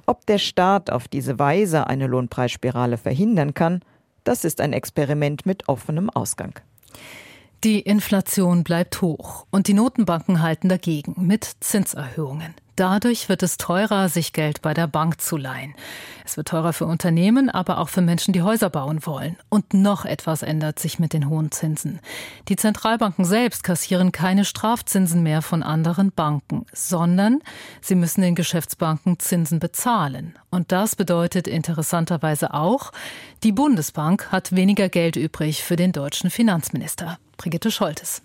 Ob 0.06 0.26
der 0.26 0.38
Staat 0.38 0.90
auf 0.90 1.08
diese 1.08 1.38
Weise 1.38 1.86
eine 1.86 2.06
Lohnpreisspirale 2.06 2.98
verhindern 2.98 3.54
kann, 3.54 3.80
das 4.24 4.44
ist 4.44 4.60
ein 4.60 4.72
Experiment 4.72 5.46
mit 5.46 5.68
offenem 5.68 6.10
Ausgang. 6.10 6.54
Die 7.64 7.80
Inflation 7.80 8.64
bleibt 8.64 9.00
hoch 9.02 9.46
und 9.50 9.68
die 9.68 9.74
Notenbanken 9.74 10.42
halten 10.42 10.68
dagegen 10.68 11.14
mit 11.26 11.48
Zinserhöhungen. 11.60 12.54
Dadurch 12.76 13.28
wird 13.28 13.42
es 13.42 13.58
teurer, 13.58 14.08
sich 14.08 14.32
Geld 14.32 14.62
bei 14.62 14.72
der 14.72 14.86
Bank 14.86 15.20
zu 15.20 15.36
leihen. 15.36 15.74
Es 16.24 16.36
wird 16.36 16.48
teurer 16.48 16.72
für 16.72 16.86
Unternehmen, 16.86 17.50
aber 17.50 17.78
auch 17.78 17.90
für 17.90 18.00
Menschen, 18.00 18.32
die 18.32 18.42
Häuser 18.42 18.70
bauen 18.70 19.04
wollen. 19.04 19.36
Und 19.50 19.74
noch 19.74 20.04
etwas 20.06 20.42
ändert 20.42 20.78
sich 20.78 20.98
mit 20.98 21.12
den 21.12 21.28
hohen 21.28 21.50
Zinsen. 21.50 22.00
Die 22.48 22.56
Zentralbanken 22.56 23.24
selbst 23.24 23.62
kassieren 23.62 24.10
keine 24.10 24.44
Strafzinsen 24.44 25.22
mehr 25.22 25.42
von 25.42 25.62
anderen 25.62 26.12
Banken, 26.12 26.64
sondern 26.72 27.40
sie 27.82 27.94
müssen 27.94 28.22
den 28.22 28.34
Geschäftsbanken 28.34 29.18
Zinsen 29.18 29.58
bezahlen. 29.58 30.38
Und 30.50 30.72
das 30.72 30.96
bedeutet 30.96 31.46
interessanterweise 31.46 32.54
auch, 32.54 32.92
die 33.42 33.52
Bundesbank 33.52 34.32
hat 34.32 34.56
weniger 34.56 34.88
Geld 34.88 35.16
übrig 35.16 35.62
für 35.62 35.76
den 35.76 35.92
deutschen 35.92 36.30
Finanzminister. 36.30 37.18
Brigitte 37.36 37.70
Scholtes. 37.70 38.22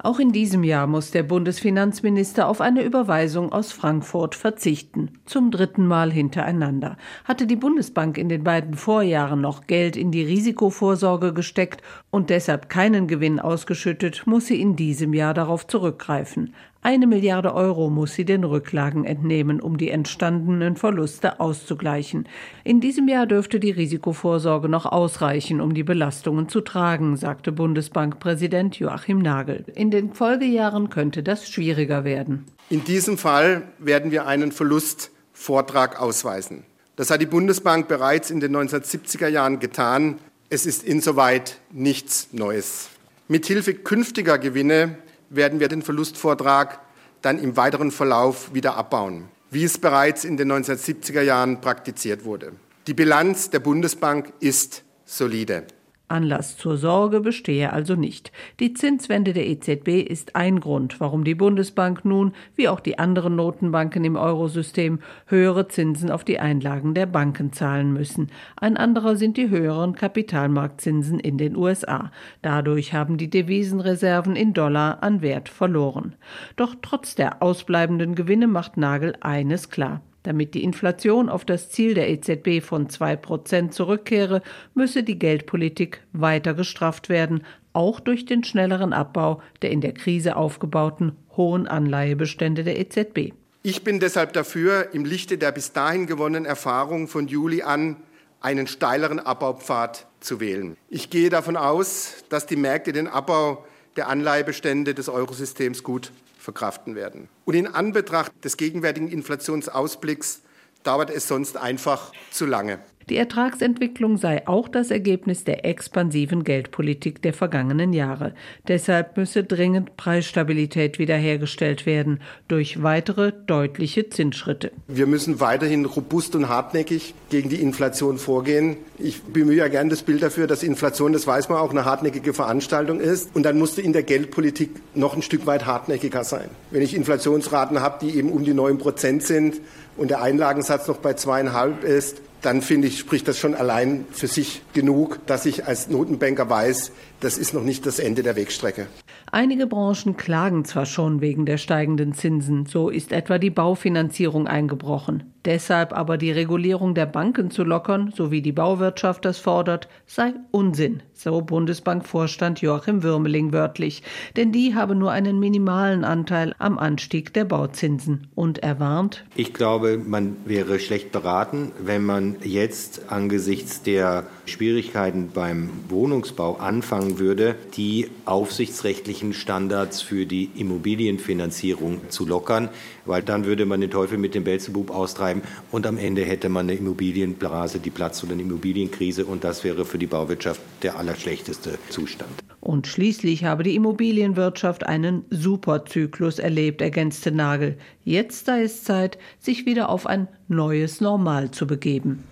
Auch 0.00 0.20
in 0.20 0.30
diesem 0.30 0.62
Jahr 0.62 0.86
muss 0.86 1.10
der 1.10 1.24
Bundesfinanzminister 1.24 2.46
auf 2.46 2.60
eine 2.60 2.84
Überweisung 2.84 3.50
aus 3.50 3.72
Frankfurt 3.72 4.36
verzichten. 4.36 5.18
Zum 5.26 5.50
dritten 5.50 5.88
Mal 5.88 6.12
hintereinander. 6.12 6.96
Hatte 7.24 7.48
die 7.48 7.56
Bundesbank 7.56 8.16
in 8.16 8.28
den 8.28 8.44
beiden 8.44 8.74
Vorjahren 8.74 9.40
noch 9.40 9.66
Geld 9.66 9.96
in 9.96 10.12
die 10.12 10.22
Risikovorsorge 10.22 11.32
gesteckt 11.32 11.82
und 12.10 12.30
deshalb 12.30 12.68
keinen 12.68 13.08
Gewinn 13.08 13.40
ausgeschüttet, 13.40 14.22
muss 14.24 14.46
sie 14.46 14.60
in 14.60 14.76
diesem 14.76 15.14
Jahr 15.14 15.34
darauf 15.34 15.66
zurückgreifen. 15.66 16.54
Eine 16.80 17.08
Milliarde 17.08 17.54
Euro 17.54 17.90
muss 17.90 18.14
sie 18.14 18.24
den 18.24 18.44
Rücklagen 18.44 19.04
entnehmen, 19.04 19.60
um 19.60 19.78
die 19.78 19.90
entstandenen 19.90 20.76
Verluste 20.76 21.40
auszugleichen. 21.40 22.28
In 22.62 22.80
diesem 22.80 23.08
Jahr 23.08 23.26
dürfte 23.26 23.58
die 23.58 23.72
Risikovorsorge 23.72 24.68
noch 24.68 24.86
ausreichen, 24.86 25.60
um 25.60 25.74
die 25.74 25.82
Belastungen 25.82 26.48
zu 26.48 26.60
tragen, 26.60 27.16
sagte 27.16 27.50
Bundesbankpräsident 27.50 28.78
Joachim 28.78 29.18
Nagel. 29.18 29.64
In 29.74 29.90
den 29.90 30.14
Folgejahren 30.14 30.88
könnte 30.88 31.24
das 31.24 31.50
schwieriger 31.50 32.04
werden. 32.04 32.44
In 32.70 32.84
diesem 32.84 33.18
Fall 33.18 33.64
werden 33.78 34.12
wir 34.12 34.26
einen 34.26 34.52
Verlustvortrag 34.52 36.00
ausweisen. 36.00 36.62
Das 36.94 37.10
hat 37.10 37.20
die 37.20 37.26
Bundesbank 37.26 37.88
bereits 37.88 38.30
in 38.30 38.38
den 38.38 38.56
1970er 38.56 39.26
Jahren 39.26 39.58
getan. 39.58 40.18
Es 40.48 40.64
ist 40.64 40.84
insoweit 40.84 41.58
nichts 41.72 42.28
Neues. 42.30 42.88
Mithilfe 43.26 43.74
künftiger 43.74 44.38
Gewinne 44.38 44.96
werden 45.30 45.60
wir 45.60 45.68
den 45.68 45.82
Verlustvortrag 45.82 46.80
dann 47.22 47.38
im 47.38 47.56
weiteren 47.56 47.90
Verlauf 47.90 48.54
wieder 48.54 48.76
abbauen, 48.76 49.28
wie 49.50 49.64
es 49.64 49.78
bereits 49.78 50.24
in 50.24 50.36
den 50.36 50.52
1970er 50.52 51.22
Jahren 51.22 51.60
praktiziert 51.60 52.24
wurde. 52.24 52.52
Die 52.86 52.94
Bilanz 52.94 53.50
der 53.50 53.60
Bundesbank 53.60 54.32
ist 54.40 54.82
solide. 55.04 55.66
Anlass 56.08 56.56
zur 56.56 56.76
Sorge 56.76 57.20
bestehe 57.20 57.72
also 57.72 57.94
nicht. 57.94 58.32
Die 58.60 58.72
Zinswende 58.72 59.32
der 59.32 59.46
EZB 59.46 60.02
ist 60.02 60.36
ein 60.36 60.60
Grund, 60.60 61.00
warum 61.00 61.24
die 61.24 61.34
Bundesbank 61.34 62.04
nun, 62.04 62.32
wie 62.56 62.68
auch 62.68 62.80
die 62.80 62.98
anderen 62.98 63.36
Notenbanken 63.36 64.04
im 64.04 64.16
Eurosystem, 64.16 65.00
höhere 65.26 65.68
Zinsen 65.68 66.10
auf 66.10 66.24
die 66.24 66.38
Einlagen 66.38 66.94
der 66.94 67.06
Banken 67.06 67.52
zahlen 67.52 67.92
müssen. 67.92 68.30
Ein 68.56 68.76
anderer 68.76 69.16
sind 69.16 69.36
die 69.36 69.50
höheren 69.50 69.94
Kapitalmarktzinsen 69.94 71.20
in 71.20 71.38
den 71.38 71.56
USA. 71.56 72.10
Dadurch 72.42 72.94
haben 72.94 73.18
die 73.18 73.30
Devisenreserven 73.30 74.36
in 74.36 74.54
Dollar 74.54 75.02
an 75.02 75.22
Wert 75.22 75.48
verloren. 75.48 76.14
Doch 76.56 76.74
trotz 76.80 77.14
der 77.14 77.42
ausbleibenden 77.42 78.14
Gewinne 78.14 78.46
macht 78.46 78.76
Nagel 78.76 79.14
eines 79.20 79.70
klar. 79.70 80.00
Damit 80.28 80.52
die 80.52 80.62
Inflation 80.62 81.30
auf 81.30 81.46
das 81.46 81.70
Ziel 81.70 81.94
der 81.94 82.10
EZB 82.10 82.62
von 82.62 82.88
2% 82.88 83.70
zurückkehre, 83.70 84.42
müsse 84.74 85.02
die 85.02 85.18
Geldpolitik 85.18 86.02
weiter 86.12 86.52
gestrafft 86.52 87.08
werden, 87.08 87.46
auch 87.72 87.98
durch 87.98 88.26
den 88.26 88.44
schnelleren 88.44 88.92
Abbau 88.92 89.40
der 89.62 89.70
in 89.70 89.80
der 89.80 89.94
Krise 89.94 90.36
aufgebauten 90.36 91.12
hohen 91.34 91.66
Anleihebestände 91.66 92.62
der 92.62 92.78
EZB. 92.78 93.32
Ich 93.62 93.84
bin 93.84 94.00
deshalb 94.00 94.34
dafür, 94.34 94.90
im 94.92 95.06
Lichte 95.06 95.38
der 95.38 95.50
bis 95.50 95.72
dahin 95.72 96.06
gewonnenen 96.06 96.44
Erfahrungen 96.44 97.08
von 97.08 97.26
Juli 97.26 97.62
an 97.62 97.96
einen 98.42 98.66
steileren 98.66 99.20
Abbaupfad 99.20 100.06
zu 100.20 100.40
wählen. 100.40 100.76
Ich 100.90 101.08
gehe 101.08 101.30
davon 101.30 101.56
aus, 101.56 102.22
dass 102.28 102.44
die 102.44 102.56
Märkte 102.56 102.92
den 102.92 103.08
Abbau 103.08 103.64
der 103.96 104.08
Anleihebestände 104.08 104.92
des 104.92 105.08
Eurosystems 105.08 105.82
gut 105.82 106.12
verkraften 106.48 106.94
werden. 106.94 107.28
Und 107.44 107.52
in 107.52 107.66
Anbetracht 107.66 108.32
des 108.42 108.56
gegenwärtigen 108.56 109.08
Inflationsausblicks 109.08 110.40
dauert 110.82 111.10
es 111.10 111.28
sonst 111.28 111.58
einfach 111.58 112.10
zu 112.30 112.46
lange. 112.46 112.78
Die 113.10 113.16
Ertragsentwicklung 113.16 114.18
sei 114.18 114.46
auch 114.46 114.68
das 114.68 114.90
Ergebnis 114.90 115.42
der 115.44 115.64
expansiven 115.64 116.44
Geldpolitik 116.44 117.22
der 117.22 117.32
vergangenen 117.32 117.94
Jahre. 117.94 118.34
Deshalb 118.66 119.16
müsse 119.16 119.44
dringend 119.44 119.96
Preisstabilität 119.96 120.98
wiederhergestellt 120.98 121.86
werden 121.86 122.20
durch 122.48 122.82
weitere 122.82 123.32
deutliche 123.46 124.10
Zinsschritte. 124.10 124.72
Wir 124.88 125.06
müssen 125.06 125.40
weiterhin 125.40 125.86
robust 125.86 126.36
und 126.36 126.50
hartnäckig 126.50 127.14
gegen 127.30 127.48
die 127.48 127.62
Inflation 127.62 128.18
vorgehen. 128.18 128.76
Ich 128.98 129.22
bemühe 129.22 129.56
ja 129.56 129.68
gern 129.68 129.88
das 129.88 130.02
Bild 130.02 130.22
dafür, 130.22 130.46
dass 130.46 130.62
Inflation, 130.62 131.14
das 131.14 131.26
weiß 131.26 131.48
man 131.48 131.58
auch, 131.58 131.70
eine 131.70 131.86
hartnäckige 131.86 132.34
Veranstaltung 132.34 133.00
ist. 133.00 133.34
Und 133.34 133.44
dann 133.44 133.58
musste 133.58 133.80
in 133.80 133.94
der 133.94 134.02
Geldpolitik 134.02 134.70
noch 134.94 135.16
ein 135.16 135.22
Stück 135.22 135.46
weit 135.46 135.64
hartnäckiger 135.64 136.24
sein. 136.24 136.50
Wenn 136.70 136.82
ich 136.82 136.94
Inflationsraten 136.94 137.80
habe, 137.80 138.04
die 138.04 138.18
eben 138.18 138.30
um 138.30 138.44
die 138.44 138.52
9 138.52 138.76
Prozent 138.76 139.22
sind 139.22 139.62
und 139.96 140.10
der 140.10 140.20
Einlagensatz 140.20 140.88
noch 140.88 140.98
bei 140.98 141.14
zweieinhalb 141.14 141.84
ist, 141.84 142.20
dann 142.42 142.62
finde 142.62 142.88
ich, 142.88 142.98
spricht 142.98 143.28
das 143.28 143.38
schon 143.38 143.54
allein 143.54 144.04
für 144.10 144.26
sich 144.26 144.62
genug, 144.72 145.20
dass 145.26 145.46
ich 145.46 145.66
als 145.66 145.88
Notenbanker 145.88 146.48
weiß, 146.48 146.92
das 147.20 147.38
ist 147.38 147.54
noch 147.54 147.64
nicht 147.64 147.86
das 147.86 147.98
Ende 147.98 148.22
der 148.22 148.36
Wegstrecke. 148.36 148.86
Einige 149.30 149.66
Branchen 149.66 150.16
klagen 150.16 150.64
zwar 150.64 150.86
schon 150.86 151.20
wegen 151.20 151.46
der 151.46 151.58
steigenden 151.58 152.14
Zinsen, 152.14 152.66
so 152.66 152.88
ist 152.88 153.12
etwa 153.12 153.38
die 153.38 153.50
Baufinanzierung 153.50 154.46
eingebrochen. 154.46 155.24
Deshalb 155.48 155.94
aber 155.94 156.18
die 156.18 156.30
Regulierung 156.30 156.94
der 156.94 157.06
Banken 157.06 157.50
zu 157.50 157.64
lockern, 157.64 158.12
so 158.14 158.30
wie 158.30 158.42
die 158.42 158.52
Bauwirtschaft 158.52 159.24
das 159.24 159.38
fordert, 159.38 159.88
sei 160.04 160.34
Unsinn, 160.50 161.02
so 161.14 161.40
Bundesbankvorstand 161.40 162.60
Joachim 162.60 163.02
Würmeling 163.02 163.50
wörtlich. 163.50 164.02
Denn 164.36 164.52
die 164.52 164.74
habe 164.74 164.94
nur 164.94 165.10
einen 165.10 165.40
minimalen 165.40 166.04
Anteil 166.04 166.54
am 166.58 166.76
Anstieg 166.76 167.32
der 167.32 167.46
Bauzinsen. 167.46 168.26
Und 168.34 168.58
er 168.58 168.78
warnt, 168.78 169.24
Ich 169.36 169.54
glaube, 169.54 169.96
man 169.96 170.36
wäre 170.44 170.78
schlecht 170.78 171.12
beraten, 171.12 171.72
wenn 171.82 172.04
man 172.04 172.36
jetzt 172.44 173.10
angesichts 173.10 173.82
der 173.82 174.26
Schwierigkeiten 174.44 175.30
beim 175.32 175.70
Wohnungsbau 175.88 176.56
anfangen 176.56 177.18
würde, 177.18 177.54
die 177.74 178.10
aufsichtsrechtlichen 178.26 179.32
Standards 179.32 180.02
für 180.02 180.26
die 180.26 180.50
Immobilienfinanzierung 180.56 182.10
zu 182.10 182.26
lockern, 182.26 182.68
weil 183.06 183.22
dann 183.22 183.46
würde 183.46 183.64
man 183.64 183.80
den 183.80 183.90
Teufel 183.90 184.18
mit 184.18 184.34
dem 184.34 184.44
Belzebub 184.44 184.90
austreiben 184.90 185.37
und 185.70 185.86
am 185.86 185.98
Ende 185.98 186.24
hätte 186.24 186.48
man 186.48 186.66
eine 186.66 186.78
Immobilienblase, 186.78 187.78
die 187.78 187.90
Platz 187.90 188.22
oder 188.22 188.32
eine 188.32 188.42
Immobilienkrise 188.42 189.24
und 189.24 189.44
das 189.44 189.64
wäre 189.64 189.84
für 189.84 189.98
die 189.98 190.06
Bauwirtschaft 190.06 190.60
der 190.82 190.98
allerschlechteste 190.98 191.78
Zustand. 191.90 192.30
Und 192.60 192.86
schließlich 192.86 193.44
habe 193.44 193.62
die 193.62 193.74
Immobilienwirtschaft 193.76 194.84
einen 194.84 195.24
Superzyklus 195.30 196.38
erlebt, 196.38 196.82
ergänzte 196.82 197.30
Nagel. 197.30 197.78
Jetzt 198.04 198.46
sei 198.46 198.62
es 198.62 198.84
Zeit, 198.84 199.18
sich 199.38 199.64
wieder 199.64 199.88
auf 199.88 200.06
ein 200.06 200.28
neues 200.48 201.00
Normal 201.00 201.50
zu 201.50 201.66
begeben. 201.66 202.24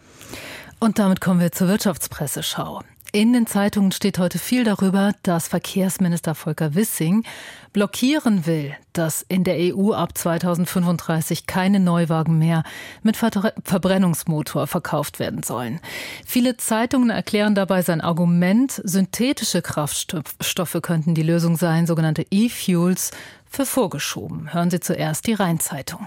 Und 0.79 0.99
damit 0.99 1.21
kommen 1.21 1.41
wir 1.41 1.53
zur 1.53 1.69
Wirtschaftspresseschau. 1.69 2.83
In 3.17 3.33
den 3.33 3.47
Zeitungen 3.47 3.93
steht 3.93 4.19
heute 4.19 4.39
viel 4.39 4.63
darüber, 4.63 5.13
dass 5.23 5.49
Verkehrsminister 5.49 6.35
Volker 6.35 6.75
Wissing 6.75 7.25
blockieren 7.73 8.45
will, 8.45 8.77
dass 8.93 9.25
in 9.27 9.43
der 9.43 9.57
EU 9.57 9.95
ab 9.95 10.19
2035 10.19 11.47
keine 11.47 11.81
Neuwagen 11.81 12.37
mehr 12.39 12.63
mit 13.03 13.17
Ver 13.17 13.31
Verbrennungsmotor 13.65 14.67
verkauft 14.67 15.19
werden 15.19 15.43
sollen. 15.43 15.81
Viele 16.27 16.59
Zeitungen 16.59 17.09
erklären 17.09 17.55
dabei 17.55 17.81
sein 17.81 18.03
Argument, 18.03 18.83
synthetische 18.85 19.63
Kraftstoffe 19.63 20.79
könnten 20.83 21.15
die 21.15 21.23
Lösung 21.23 21.57
sein, 21.57 21.87
sogenannte 21.87 22.27
E-Fuels, 22.31 23.13
für 23.49 23.65
vorgeschoben. 23.65 24.53
Hören 24.53 24.69
Sie 24.69 24.81
zuerst 24.81 25.27
die 25.27 25.33
Rheinzeitung. 25.33 26.07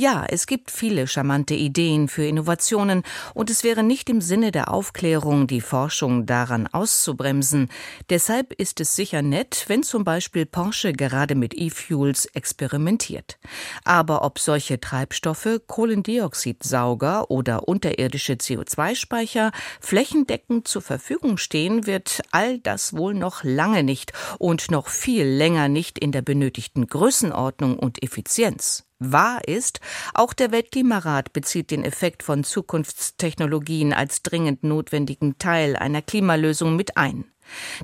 Ja, 0.00 0.24
es 0.28 0.46
gibt 0.46 0.70
viele 0.70 1.08
charmante 1.08 1.54
Ideen 1.54 2.06
für 2.06 2.24
Innovationen 2.24 3.02
und 3.34 3.50
es 3.50 3.64
wäre 3.64 3.82
nicht 3.82 4.08
im 4.08 4.20
Sinne 4.20 4.52
der 4.52 4.72
Aufklärung, 4.72 5.48
die 5.48 5.60
Forschung 5.60 6.24
daran 6.24 6.68
auszubremsen. 6.68 7.68
Deshalb 8.08 8.52
ist 8.52 8.78
es 8.78 8.94
sicher 8.94 9.22
nett, 9.22 9.64
wenn 9.66 9.82
zum 9.82 10.04
Beispiel 10.04 10.46
Porsche 10.46 10.92
gerade 10.92 11.34
mit 11.34 11.52
E-Fuels 11.52 12.26
experimentiert. 12.26 13.40
Aber 13.82 14.24
ob 14.24 14.38
solche 14.38 14.78
Treibstoffe, 14.78 15.62
Kohlendioxidsauger 15.66 17.28
oder 17.28 17.66
unterirdische 17.66 18.34
CO2-Speicher 18.34 19.50
flächendeckend 19.80 20.68
zur 20.68 20.82
Verfügung 20.82 21.38
stehen, 21.38 21.88
wird 21.88 22.20
all 22.30 22.60
das 22.60 22.96
wohl 22.96 23.14
noch 23.14 23.42
lange 23.42 23.82
nicht 23.82 24.12
und 24.38 24.70
noch 24.70 24.86
viel 24.86 25.24
länger 25.24 25.68
nicht 25.68 25.98
in 25.98 26.12
der 26.12 26.22
benötigten 26.22 26.86
Größenordnung 26.86 27.76
und 27.76 28.00
Effizienz. 28.00 28.87
Wahr 28.98 29.46
ist, 29.46 29.80
auch 30.14 30.32
der 30.32 30.50
Weltklimarat 30.50 31.32
bezieht 31.32 31.70
den 31.70 31.84
Effekt 31.84 32.22
von 32.22 32.42
Zukunftstechnologien 32.42 33.92
als 33.92 34.22
dringend 34.22 34.64
notwendigen 34.64 35.38
Teil 35.38 35.76
einer 35.76 36.02
Klimalösung 36.02 36.74
mit 36.74 36.96
ein. 36.96 37.24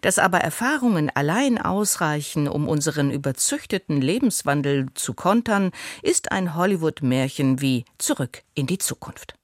Dass 0.03 0.19
aber 0.19 0.39
Erfahrungen 0.39 1.11
allein 1.15 1.59
ausreichen, 1.59 2.49
um 2.49 2.69
unseren 2.69 3.11
überzüchteten 3.11 4.01
Lebenswandel 4.01 4.89
zu 4.95 5.15
kontern, 5.15 5.71
ist 6.03 6.33
ein 6.33 6.55
Hollywood-Märchen 6.55 7.61
wie 7.61 7.85
Zurück 7.99 8.43
in 8.55 8.67
die 8.67 8.79
Zukunft. 8.79 9.35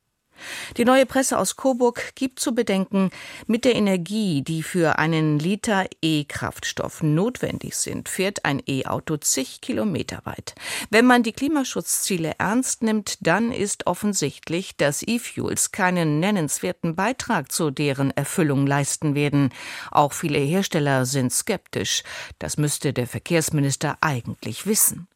Die 0.77 0.85
neue 0.85 1.07
Presse 1.07 1.39
aus 1.39 1.57
Coburg 1.57 2.15
gibt 2.15 2.41
zu 2.41 2.55
bedenken, 2.55 3.11
mit 3.47 3.65
der 3.65 3.75
Energie, 3.75 4.43
die 4.43 4.63
für 4.63 4.99
einen 4.99 5.39
Liter 5.39 5.87
E-Kraftstoff 6.03 7.03
notwendig 7.03 7.77
sind, 7.77 8.09
fährt 8.09 8.45
ein 8.45 8.63
E-Auto 8.67 9.17
zig 9.17 9.61
Kilometer 9.61 10.21
weit. 10.25 10.55
Wenn 10.91 11.07
man 11.07 11.23
die 11.23 11.33
Klimaschutzziele 11.33 12.35
ernst 12.39 12.83
nimmt, 12.83 13.19
dann 13.27 13.53
ist 13.53 13.87
offensichtlich, 13.87 14.77
dass 14.77 15.03
E-Fuels 15.03 15.73
keinen 15.73 16.21
nennenswerten 16.21 16.95
Beitrag 16.97 17.53
zu 17.53 17.71
deren 17.71 18.11
Erfüllung 18.11 18.67
leisten 18.67 19.15
werden. 19.15 19.51
Auch 19.91 20.13
viele 20.13 20.39
Hersteller 20.39 21.07
sind 21.07 21.33
skeptisch. 21.33 22.03
Das 22.39 22.57
müsste 22.57 22.93
der 22.93 23.07
Verkehrsminister 23.07 23.99
eigentlich 24.01 24.67
wissen. 24.67 25.09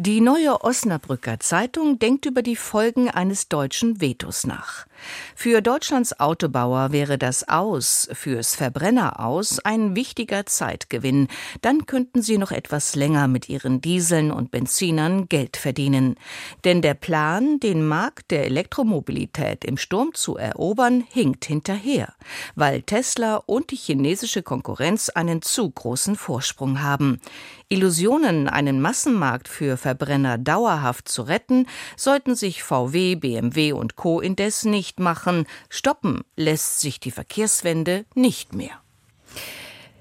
Die 0.00 0.20
neue 0.20 0.62
Osnabrücker 0.62 1.40
Zeitung 1.40 1.98
denkt 1.98 2.24
über 2.24 2.42
die 2.42 2.54
Folgen 2.54 3.10
eines 3.10 3.48
deutschen 3.48 4.00
Vetos 4.00 4.46
nach. 4.46 4.86
Für 5.34 5.60
Deutschlands 5.60 6.20
Autobauer 6.20 6.92
wäre 6.92 7.18
das 7.18 7.48
Aus, 7.48 8.08
fürs 8.12 8.54
Verbrenner 8.54 9.18
aus, 9.18 9.58
ein 9.58 9.96
wichtiger 9.96 10.46
Zeitgewinn. 10.46 11.26
Dann 11.62 11.86
könnten 11.86 12.22
sie 12.22 12.38
noch 12.38 12.52
etwas 12.52 12.94
länger 12.94 13.26
mit 13.26 13.48
ihren 13.48 13.80
Dieseln 13.80 14.30
und 14.30 14.52
Benzinern 14.52 15.28
Geld 15.28 15.56
verdienen. 15.56 16.14
Denn 16.62 16.80
der 16.80 16.94
Plan, 16.94 17.58
den 17.58 17.84
Markt 17.84 18.30
der 18.30 18.44
Elektromobilität 18.44 19.64
im 19.64 19.76
Sturm 19.76 20.14
zu 20.14 20.36
erobern, 20.36 21.04
hinkt 21.10 21.44
hinterher, 21.44 22.14
weil 22.54 22.82
Tesla 22.82 23.36
und 23.46 23.72
die 23.72 23.76
chinesische 23.76 24.44
Konkurrenz 24.44 25.08
einen 25.08 25.42
zu 25.42 25.68
großen 25.68 26.14
Vorsprung 26.14 26.82
haben. 26.82 27.20
Illusionen, 27.70 28.48
einen 28.48 28.80
Massenmarkt 28.80 29.46
für 29.46 29.76
Verbrenner 29.76 30.38
dauerhaft 30.38 31.08
zu 31.08 31.22
retten, 31.22 31.66
sollten 31.96 32.34
sich 32.34 32.62
VW, 32.62 33.16
BMW 33.16 33.72
und 33.72 33.96
Co. 33.96 34.20
indes 34.20 34.64
nicht 34.64 35.00
machen. 35.00 35.46
Stoppen 35.68 36.22
lässt 36.34 36.80
sich 36.80 36.98
die 36.98 37.10
Verkehrswende 37.10 38.06
nicht 38.14 38.54
mehr. 38.54 38.80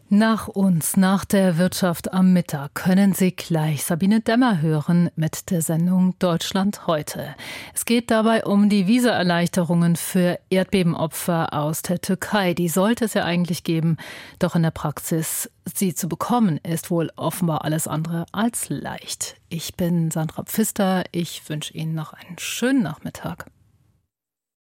Nach 0.09 0.47
uns, 0.47 0.95
nach 0.95 1.25
der 1.25 1.57
Wirtschaft 1.57 2.13
am 2.13 2.31
Mittag, 2.31 2.73
können 2.75 3.11
Sie 3.11 3.33
gleich 3.33 3.83
Sabine 3.83 4.21
Dämmer 4.21 4.61
hören 4.61 5.09
mit 5.17 5.51
der 5.51 5.61
Sendung 5.61 6.15
Deutschland 6.17 6.87
heute. 6.87 7.35
Es 7.75 7.83
geht 7.83 8.09
dabei 8.09 8.45
um 8.45 8.69
die 8.69 8.87
Visaerleichterungen 8.87 9.97
für 9.97 10.39
Erdbebenopfer 10.49 11.51
aus 11.51 11.81
der 11.81 11.99
Türkei. 11.99 12.53
Die 12.53 12.69
sollte 12.69 13.03
es 13.03 13.15
ja 13.15 13.25
eigentlich 13.25 13.65
geben, 13.65 13.97
doch 14.39 14.55
in 14.55 14.63
der 14.63 14.71
Praxis 14.71 15.51
sie 15.65 15.93
zu 15.93 16.07
bekommen, 16.07 16.57
ist 16.63 16.89
wohl 16.89 17.11
offenbar 17.17 17.65
alles 17.65 17.85
andere 17.89 18.27
als 18.31 18.69
leicht. 18.69 19.35
Ich 19.49 19.75
bin 19.75 20.09
Sandra 20.09 20.43
Pfister. 20.43 21.03
Ich 21.11 21.49
wünsche 21.49 21.73
Ihnen 21.73 21.95
noch 21.95 22.13
einen 22.13 22.37
schönen 22.39 22.81
Nachmittag. 22.81 23.47